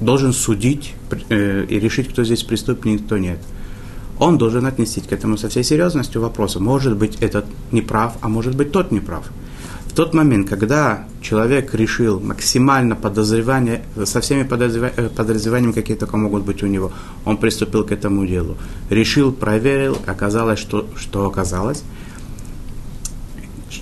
должен 0.00 0.32
судить 0.32 0.94
э, 1.30 1.64
и 1.70 1.80
решить, 1.80 2.08
кто 2.08 2.24
здесь 2.24 2.42
преступник, 2.42 3.06
кто 3.06 3.16
нет, 3.16 3.38
он 4.18 4.36
должен 4.36 4.66
отнести 4.66 5.00
к 5.00 5.12
этому 5.12 5.36
со 5.36 5.48
всей 5.48 5.64
серьезностью 5.64 6.20
вопроса. 6.20 6.60
Может 6.60 6.96
быть, 6.96 7.16
этот 7.20 7.46
не 7.72 7.82
прав, 7.82 8.16
а 8.20 8.28
может 8.28 8.54
быть, 8.56 8.72
тот 8.72 8.92
не 8.92 9.00
прав 9.00 9.30
тот 9.94 10.14
момент, 10.14 10.48
когда 10.48 11.06
человек 11.22 11.74
решил 11.74 12.20
максимально 12.20 12.96
подозревание, 12.96 13.82
со 14.04 14.20
всеми 14.20 14.42
э, 14.42 15.08
подозреваниями, 15.08 15.72
какие 15.72 15.96
только 15.96 16.16
могут 16.16 16.44
быть 16.44 16.62
у 16.62 16.66
него, 16.66 16.92
он 17.24 17.36
приступил 17.36 17.84
к 17.84 17.92
этому 17.92 18.26
делу. 18.26 18.56
Решил, 18.90 19.32
проверил, 19.32 19.96
оказалось, 20.06 20.58
что, 20.58 20.86
что 20.96 21.26
оказалось. 21.26 21.82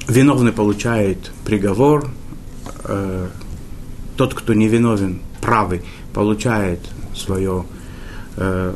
Виновный 0.08 0.52
получает 0.52 1.30
приговор, 1.44 2.10
э, 2.84 3.28
тот, 4.16 4.34
кто 4.34 4.54
невиновен, 4.54 5.20
правый, 5.40 5.82
получает 6.12 6.80
свое 7.14 7.64
э, 8.36 8.74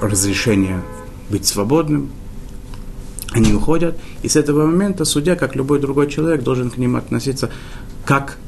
разрешение 0.00 0.82
быть 1.30 1.46
свободным. 1.46 2.10
Они 3.32 3.52
уходят, 3.52 3.98
и 4.22 4.28
с 4.28 4.36
этого 4.36 4.66
момента 4.66 5.04
судья, 5.04 5.36
как 5.36 5.54
любой 5.54 5.80
другой 5.80 6.08
человек, 6.08 6.42
должен 6.42 6.70
к 6.70 6.78
ним 6.78 6.96
относиться 6.96 7.50
как, 8.06 8.38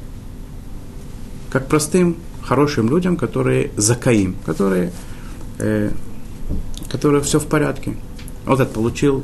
как 1.51 1.67
простым, 1.67 2.17
хорошим 2.43 2.89
людям, 2.89 3.15
которые 3.15 3.71
закаим, 3.77 4.35
которые, 4.45 4.91
э, 5.59 5.91
которые 6.89 7.21
все 7.21 7.39
в 7.39 7.45
порядке. 7.45 7.95
Вот 8.45 8.59
этот 8.59 8.73
получил, 8.73 9.23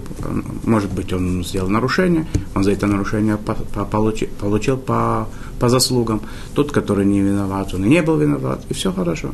может 0.63 0.91
быть, 0.91 1.11
он 1.11 1.43
сделал 1.43 1.69
нарушение, 1.69 2.27
он 2.53 2.63
за 2.63 2.71
это 2.71 2.85
нарушение 2.85 3.37
по, 3.37 3.55
по, 3.55 3.83
получи, 3.83 4.29
получил 4.39 4.77
по, 4.77 5.27
по 5.59 5.69
заслугам. 5.69 6.21
Тот, 6.53 6.71
который 6.71 7.05
не 7.05 7.21
виноват, 7.21 7.73
он 7.73 7.85
и 7.85 7.89
не 7.89 8.03
был 8.03 8.17
виноват, 8.17 8.63
и 8.69 8.75
все 8.75 8.91
хорошо. 8.91 9.33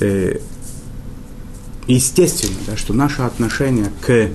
Э, 0.00 0.38
естественно, 1.86 2.56
да, 2.66 2.76
что 2.76 2.92
наше 2.92 3.22
отношение 3.22 3.90
к 4.00 4.30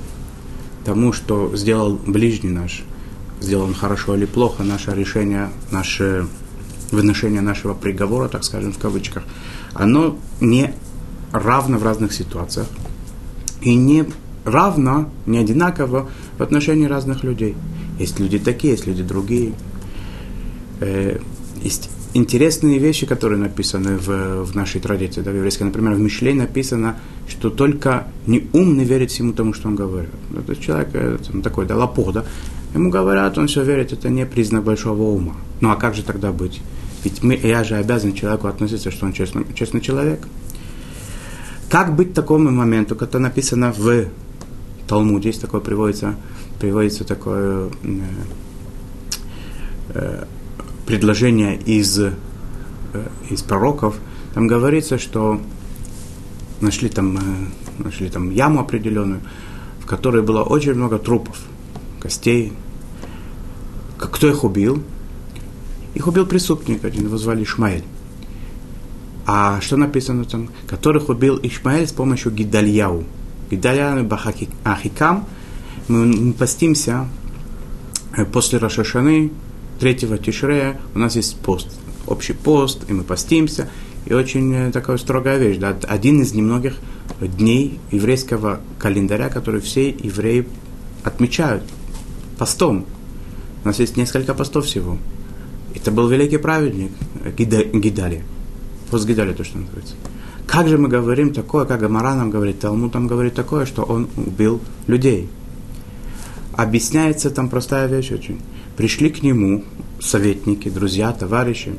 тому, 0.86 1.14
что 1.14 1.56
сделал 1.56 2.00
ближний 2.06 2.52
наш, 2.52 2.84
сделал 3.42 3.66
он 3.66 3.74
хорошо 3.74 4.16
или 4.16 4.26
плохо, 4.26 4.64
наше 4.64 4.92
решение, 4.92 5.50
наше 5.72 6.28
выношение 6.92 7.42
нашего 7.42 7.74
приговора, 7.74 8.28
так 8.28 8.44
скажем, 8.44 8.74
в 8.74 8.80
кавычках, 8.80 9.24
оно 9.74 10.18
не 10.42 10.74
равно 11.32 11.78
в 11.78 11.84
разных 11.84 12.14
ситуациях 12.14 12.68
и 13.62 13.76
не 13.76 14.06
равно, 14.46 15.10
не 15.26 15.38
одинаково 15.38 16.10
в 16.38 16.44
отношении 16.44 16.86
разных 16.86 17.24
людей. 17.24 17.56
Есть 18.00 18.20
люди 18.20 18.40
такие, 18.40 18.74
есть 18.74 18.88
люди 18.88 19.04
другие. 19.04 19.54
Э, 20.80 21.20
есть 21.62 21.90
интересные 22.14 22.80
вещи, 22.80 23.06
которые 23.06 23.40
написаны 23.40 23.98
в, 23.98 24.44
в 24.44 24.56
нашей 24.56 24.82
традиции, 24.82 25.22
да, 25.22 25.32
в 25.32 25.36
еврейской. 25.36 25.64
Например, 25.64 25.94
в 25.94 26.00
Мишле 26.00 26.34
написано, 26.34 26.98
что 27.28 27.50
только 27.50 28.08
неумный 28.26 28.84
верит 28.84 29.12
всему 29.12 29.34
тому, 29.34 29.54
что 29.54 29.68
он 29.68 29.76
говорит. 29.76 30.10
Ну, 30.32 30.42
то 30.42 30.52
есть 30.52 30.64
человек 30.64 30.90
э, 30.94 31.18
такой, 31.44 31.66
да, 31.66 31.76
лопух, 31.76 32.14
да, 32.14 32.26
ему 32.74 32.90
говорят, 32.90 33.38
он 33.38 33.48
все 33.48 33.64
верит, 33.64 33.94
это 33.94 34.10
не 34.10 34.26
признак 34.26 34.64
большого 34.64 35.04
ума. 35.04 35.36
Ну 35.62 35.70
а 35.70 35.76
как 35.76 35.96
же 35.96 36.04
тогда 36.04 36.32
быть? 36.32 36.62
Ведь 37.04 37.24
мы, 37.24 37.36
я 37.36 37.64
же 37.64 37.76
обязан 37.76 38.14
человеку 38.14 38.48
относиться, 38.48 38.92
что 38.92 39.06
он 39.06 39.14
честный, 39.14 39.46
честный 39.54 39.82
человек. 39.82 40.28
Как 41.70 41.96
быть 41.96 42.14
такому 42.14 42.50
моменту, 42.50 42.96
когда 42.96 43.20
написано 43.20 43.72
в 43.72 44.08
Талмуде, 44.88 45.30
есть 45.30 45.42
такое 45.42 45.62
приводится, 45.62 46.16
приводится 46.60 47.04
такое 47.04 47.70
э, 47.84 48.00
э, 49.94 50.26
предложение 50.90 51.56
из, 51.56 52.00
э, 52.00 52.14
из 53.30 53.44
пророков, 53.44 53.96
там 54.34 54.48
говорится, 54.48 54.98
что 54.98 55.40
нашли 56.62 56.90
там, 56.90 57.18
э, 57.18 57.84
нашли 57.84 58.10
там 58.10 58.32
яму 58.32 58.60
определенную, 58.60 59.22
в 59.82 59.86
которой 59.86 60.24
было 60.24 60.42
очень 60.42 60.74
много 60.74 60.98
трупов, 60.98 61.38
костей. 62.00 62.54
Кто 64.00 64.30
их 64.30 64.44
убил? 64.44 64.82
Их 65.94 66.08
убил 66.08 66.26
преступник 66.26 66.84
один, 66.84 67.06
его 67.06 67.18
звали 67.18 67.44
Ишмаэль. 67.44 67.84
А 69.28 69.62
что 69.62 69.78
написано 69.78 70.26
там? 70.26 70.50
Которых 70.66 71.10
убил 71.10 71.40
Ишмаэль 71.44 71.88
с 71.88 71.92
помощью 71.92 72.32
Гидальяу. 72.32 73.04
Гидальяу 73.52 74.04
Бахакикам. 74.06 75.28
Мы 75.88 76.34
постимся 76.34 77.08
э, 78.18 78.26
после 78.26 78.58
Рашашаны, 78.58 79.32
третьего 79.80 80.18
Тишрея 80.18 80.80
у 80.94 81.00
нас 81.00 81.16
есть 81.16 81.38
пост, 81.38 81.68
общий 82.06 82.34
пост, 82.34 82.84
и 82.90 82.94
мы 82.94 83.04
постимся. 83.04 83.70
И 84.06 84.14
очень 84.14 84.54
э, 84.54 84.72
такая 84.72 84.98
строгая 84.98 85.38
вещь, 85.38 85.58
да, 85.58 85.76
один 85.88 86.22
из 86.22 86.34
немногих 86.34 86.76
дней 87.20 87.80
еврейского 87.92 88.62
календаря, 88.78 89.30
который 89.30 89.62
все 89.62 89.90
евреи 89.90 90.48
отмечают 91.04 91.64
постом. 92.38 92.86
У 93.64 93.68
нас 93.68 93.80
есть 93.80 93.98
несколько 93.98 94.34
постов 94.34 94.66
всего. 94.66 94.98
Это 95.76 95.92
был 95.92 96.08
великий 96.08 96.38
праведник 96.38 96.92
Гидали. 97.38 98.24
Пост 98.90 99.06
Гидали 99.06 99.34
то, 99.34 99.44
что 99.44 99.58
называется. 99.58 99.96
Как 100.48 100.68
же 100.68 100.78
мы 100.78 100.88
говорим 100.88 101.34
такое, 101.34 101.66
как 101.66 101.80
Гамара 101.82 102.16
нам 102.16 102.32
говорит, 102.32 102.60
Талмуд 102.60 102.92
там 102.92 103.06
говорит 103.06 103.36
такое, 103.36 103.66
что 103.66 103.84
он 103.84 104.08
убил 104.18 104.62
людей. 104.88 105.30
Объясняется 106.54 107.30
там 107.30 107.50
простая 107.50 107.88
вещь 107.88 108.12
очень 108.12 108.40
пришли 108.80 109.10
к 109.10 109.24
нему 109.24 109.66
советники, 110.00 110.70
друзья, 110.70 111.12
товарищи, 111.12 111.74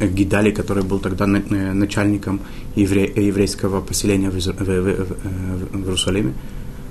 Гидали, 0.00 0.52
который 0.52 0.84
был 0.84 1.00
тогда 1.00 1.24
э, 1.24 1.72
начальником 1.72 2.38
евре, 2.76 3.12
еврейского 3.16 3.80
поселения 3.80 4.30
в, 4.30 4.34
в, 4.34 4.38
в, 4.38 5.72
в 5.72 5.84
Иерусалиме, 5.84 6.34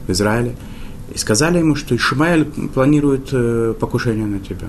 в 0.08 0.12
Израиле, 0.12 0.58
и 1.16 1.18
сказали 1.18 1.60
ему, 1.60 1.76
что 1.76 1.96
Ишмаэль 1.96 2.44
планирует 2.74 3.30
э, 3.32 3.74
покушение 3.80 4.26
на 4.26 4.40
тебя. 4.40 4.68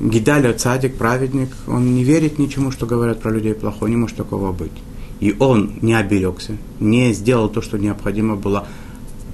Гидаль, 0.00 0.52
цадик, 0.54 0.96
праведник, 0.96 1.50
он 1.68 1.94
не 1.94 2.02
верит 2.02 2.40
ничему, 2.40 2.72
что 2.72 2.86
говорят 2.86 3.20
про 3.22 3.30
людей 3.30 3.54
плохое, 3.54 3.92
не 3.92 3.96
может 3.96 4.16
такого 4.16 4.50
быть. 4.50 4.78
И 5.20 5.36
он 5.38 5.74
не 5.80 5.94
оберегся, 5.94 6.56
не 6.80 7.12
сделал 7.12 7.48
то, 7.48 7.62
что 7.62 7.78
необходимо 7.78 8.34
было 8.34 8.62
Э, 8.62 8.87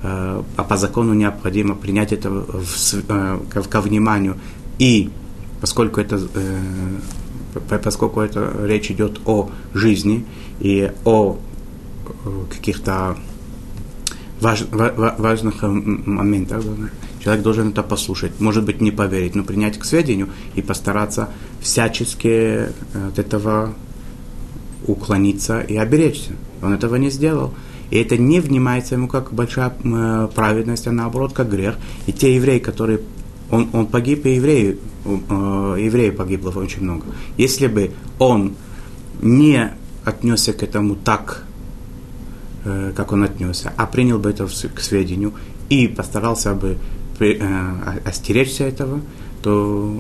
а 0.07 0.65
по 0.69 0.77
закону 0.77 1.15
необходимо 1.15 1.75
принять 1.75 2.13
это 2.13 2.29
в, 2.31 2.95
э, 3.09 3.39
ко 3.49 3.81
вниманию. 3.81 4.37
И 4.79 5.11
поскольку 5.63 6.01
это, 6.01 6.21
э, 6.35 7.79
поскольку 7.83 8.21
это 8.21 8.55
речь 8.65 8.91
идет 8.91 9.21
о 9.25 9.51
жизни 9.73 10.27
и 10.61 10.93
о 11.07 11.39
каких-то 12.51 13.17
важ, 14.41 14.65
важных 14.71 15.63
моментах, 15.63 16.63
человек 17.23 17.43
должен 17.43 17.71
это 17.71 17.83
послушать, 17.83 18.39
может 18.41 18.65
быть, 18.65 18.83
не 18.83 18.91
поверить, 18.91 19.35
но 19.35 19.43
принять 19.43 19.79
к 19.79 19.85
сведению 19.85 20.29
и 20.55 20.61
постараться 20.61 21.31
всячески 21.63 22.69
от 22.93 23.19
этого 23.19 23.75
уклониться 24.87 25.61
и 25.61 25.77
оберечься. 25.77 26.33
Он 26.61 26.75
этого 26.75 26.97
не 26.97 27.09
сделал. 27.09 27.55
И 27.95 27.99
это 27.99 28.17
не 28.17 28.41
внимается 28.41 28.97
ему 28.97 29.07
как 29.07 29.33
большая 29.33 29.73
э, 29.85 30.29
праведность, 30.35 30.89
а 30.89 30.91
наоборот 30.91 31.33
как 31.33 31.49
грех. 31.49 31.77
И 32.09 32.13
те 32.13 32.35
евреи, 32.35 32.59
которые 32.59 32.99
он, 33.53 33.69
он 33.73 33.87
погиб, 33.87 34.27
и 34.27 34.35
евреи, 34.35 34.79
э, 35.05 35.77
евреев 35.79 36.17
погибло 36.17 36.51
очень 36.59 36.83
много. 36.83 37.07
Если 37.37 37.69
бы 37.69 37.93
он 38.19 38.57
не 39.23 39.71
отнесся 40.05 40.53
к 40.53 40.65
этому 40.65 40.97
так, 40.97 41.45
э, 42.65 42.93
как 42.97 43.13
он 43.13 43.23
отнесся, 43.23 43.73
а 43.77 43.87
принял 43.87 44.19
бы 44.19 44.31
это 44.31 44.49
к 44.49 44.81
сведению 44.81 45.33
и 45.69 45.87
постарался 45.87 46.53
бы 46.55 46.79
при, 47.17 47.39
э, 47.41 48.01
остеречься 48.05 48.65
этого, 48.65 49.03
то, 49.41 49.97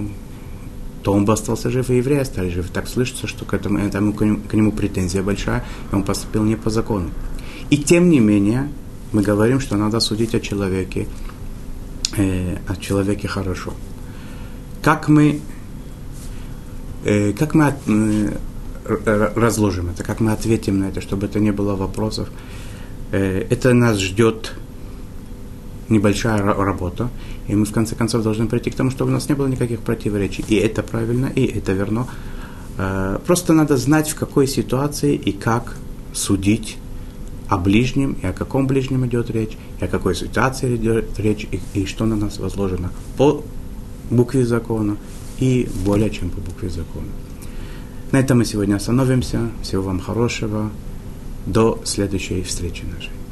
то 1.04 1.12
он 1.12 1.26
бы 1.26 1.32
остался 1.32 1.70
жив, 1.70 1.90
и 1.90 1.98
евреи 1.98 2.18
остались 2.18 2.54
живы. 2.54 2.66
Так 2.72 2.88
слышится, 2.88 3.28
что 3.28 3.44
к 3.44 3.54
этому, 3.54 3.78
этому 3.78 4.12
к, 4.12 4.24
нему, 4.24 4.40
к 4.48 4.52
нему 4.52 4.72
претензия 4.72 5.22
большая, 5.22 5.64
и 5.92 5.94
он 5.94 6.02
поступил 6.02 6.42
не 6.42 6.56
по 6.56 6.70
закону. 6.70 7.10
И 7.70 7.76
тем 7.76 8.08
не 8.08 8.20
менее, 8.20 8.68
мы 9.12 9.22
говорим, 9.22 9.60
что 9.60 9.76
надо 9.76 10.00
судить 10.00 10.34
о 10.34 10.40
человеке, 10.40 11.06
э, 12.16 12.58
о 12.68 12.76
человеке 12.76 13.28
хорошо. 13.28 13.72
Как 14.82 15.08
мы, 15.08 15.40
э, 17.04 17.32
как 17.32 17.54
мы 17.54 17.68
от, 17.68 17.74
э, 17.86 19.32
разложим 19.36 19.90
это, 19.90 20.02
как 20.02 20.20
мы 20.20 20.32
ответим 20.32 20.80
на 20.80 20.84
это, 20.88 21.00
чтобы 21.00 21.26
это 21.26 21.40
не 21.40 21.52
было 21.52 21.76
вопросов, 21.76 22.28
э, 23.12 23.46
это 23.50 23.72
нас 23.72 23.98
ждет 23.98 24.52
небольшая 25.88 26.42
работа, 26.42 27.08
и 27.48 27.54
мы 27.54 27.64
в 27.64 27.72
конце 27.72 27.94
концов 27.94 28.22
должны 28.22 28.46
прийти 28.46 28.70
к 28.70 28.74
тому, 28.74 28.90
чтобы 28.90 29.10
у 29.10 29.14
нас 29.14 29.28
не 29.28 29.34
было 29.34 29.46
никаких 29.48 29.80
противоречий. 29.80 30.44
И 30.48 30.54
это 30.56 30.82
правильно, 30.82 31.26
и 31.26 31.44
это 31.44 31.72
верно. 31.72 32.06
Э, 32.78 33.18
просто 33.26 33.52
надо 33.52 33.76
знать, 33.76 34.08
в 34.08 34.14
какой 34.14 34.46
ситуации 34.46 35.14
и 35.14 35.32
как 35.32 35.76
судить 36.12 36.78
о 37.48 37.58
ближнем, 37.58 38.16
и 38.22 38.26
о 38.26 38.32
каком 38.32 38.66
ближнем 38.66 39.06
идет 39.06 39.30
речь, 39.30 39.56
и 39.80 39.84
о 39.84 39.88
какой 39.88 40.14
ситуации 40.14 40.76
идет 40.76 41.18
речь, 41.18 41.46
и, 41.50 41.60
и 41.74 41.86
что 41.86 42.06
на 42.06 42.16
нас 42.16 42.38
возложено 42.38 42.90
по 43.16 43.44
букве 44.10 44.44
закона 44.44 44.96
и 45.38 45.68
более 45.84 46.10
чем 46.10 46.30
по 46.30 46.40
букве 46.40 46.68
закона. 46.68 47.08
На 48.12 48.18
этом 48.18 48.38
мы 48.38 48.44
сегодня 48.44 48.76
остановимся. 48.76 49.50
Всего 49.62 49.82
вам 49.82 50.00
хорошего. 50.00 50.70
До 51.46 51.80
следующей 51.84 52.42
встречи 52.42 52.84
нашей. 52.84 53.23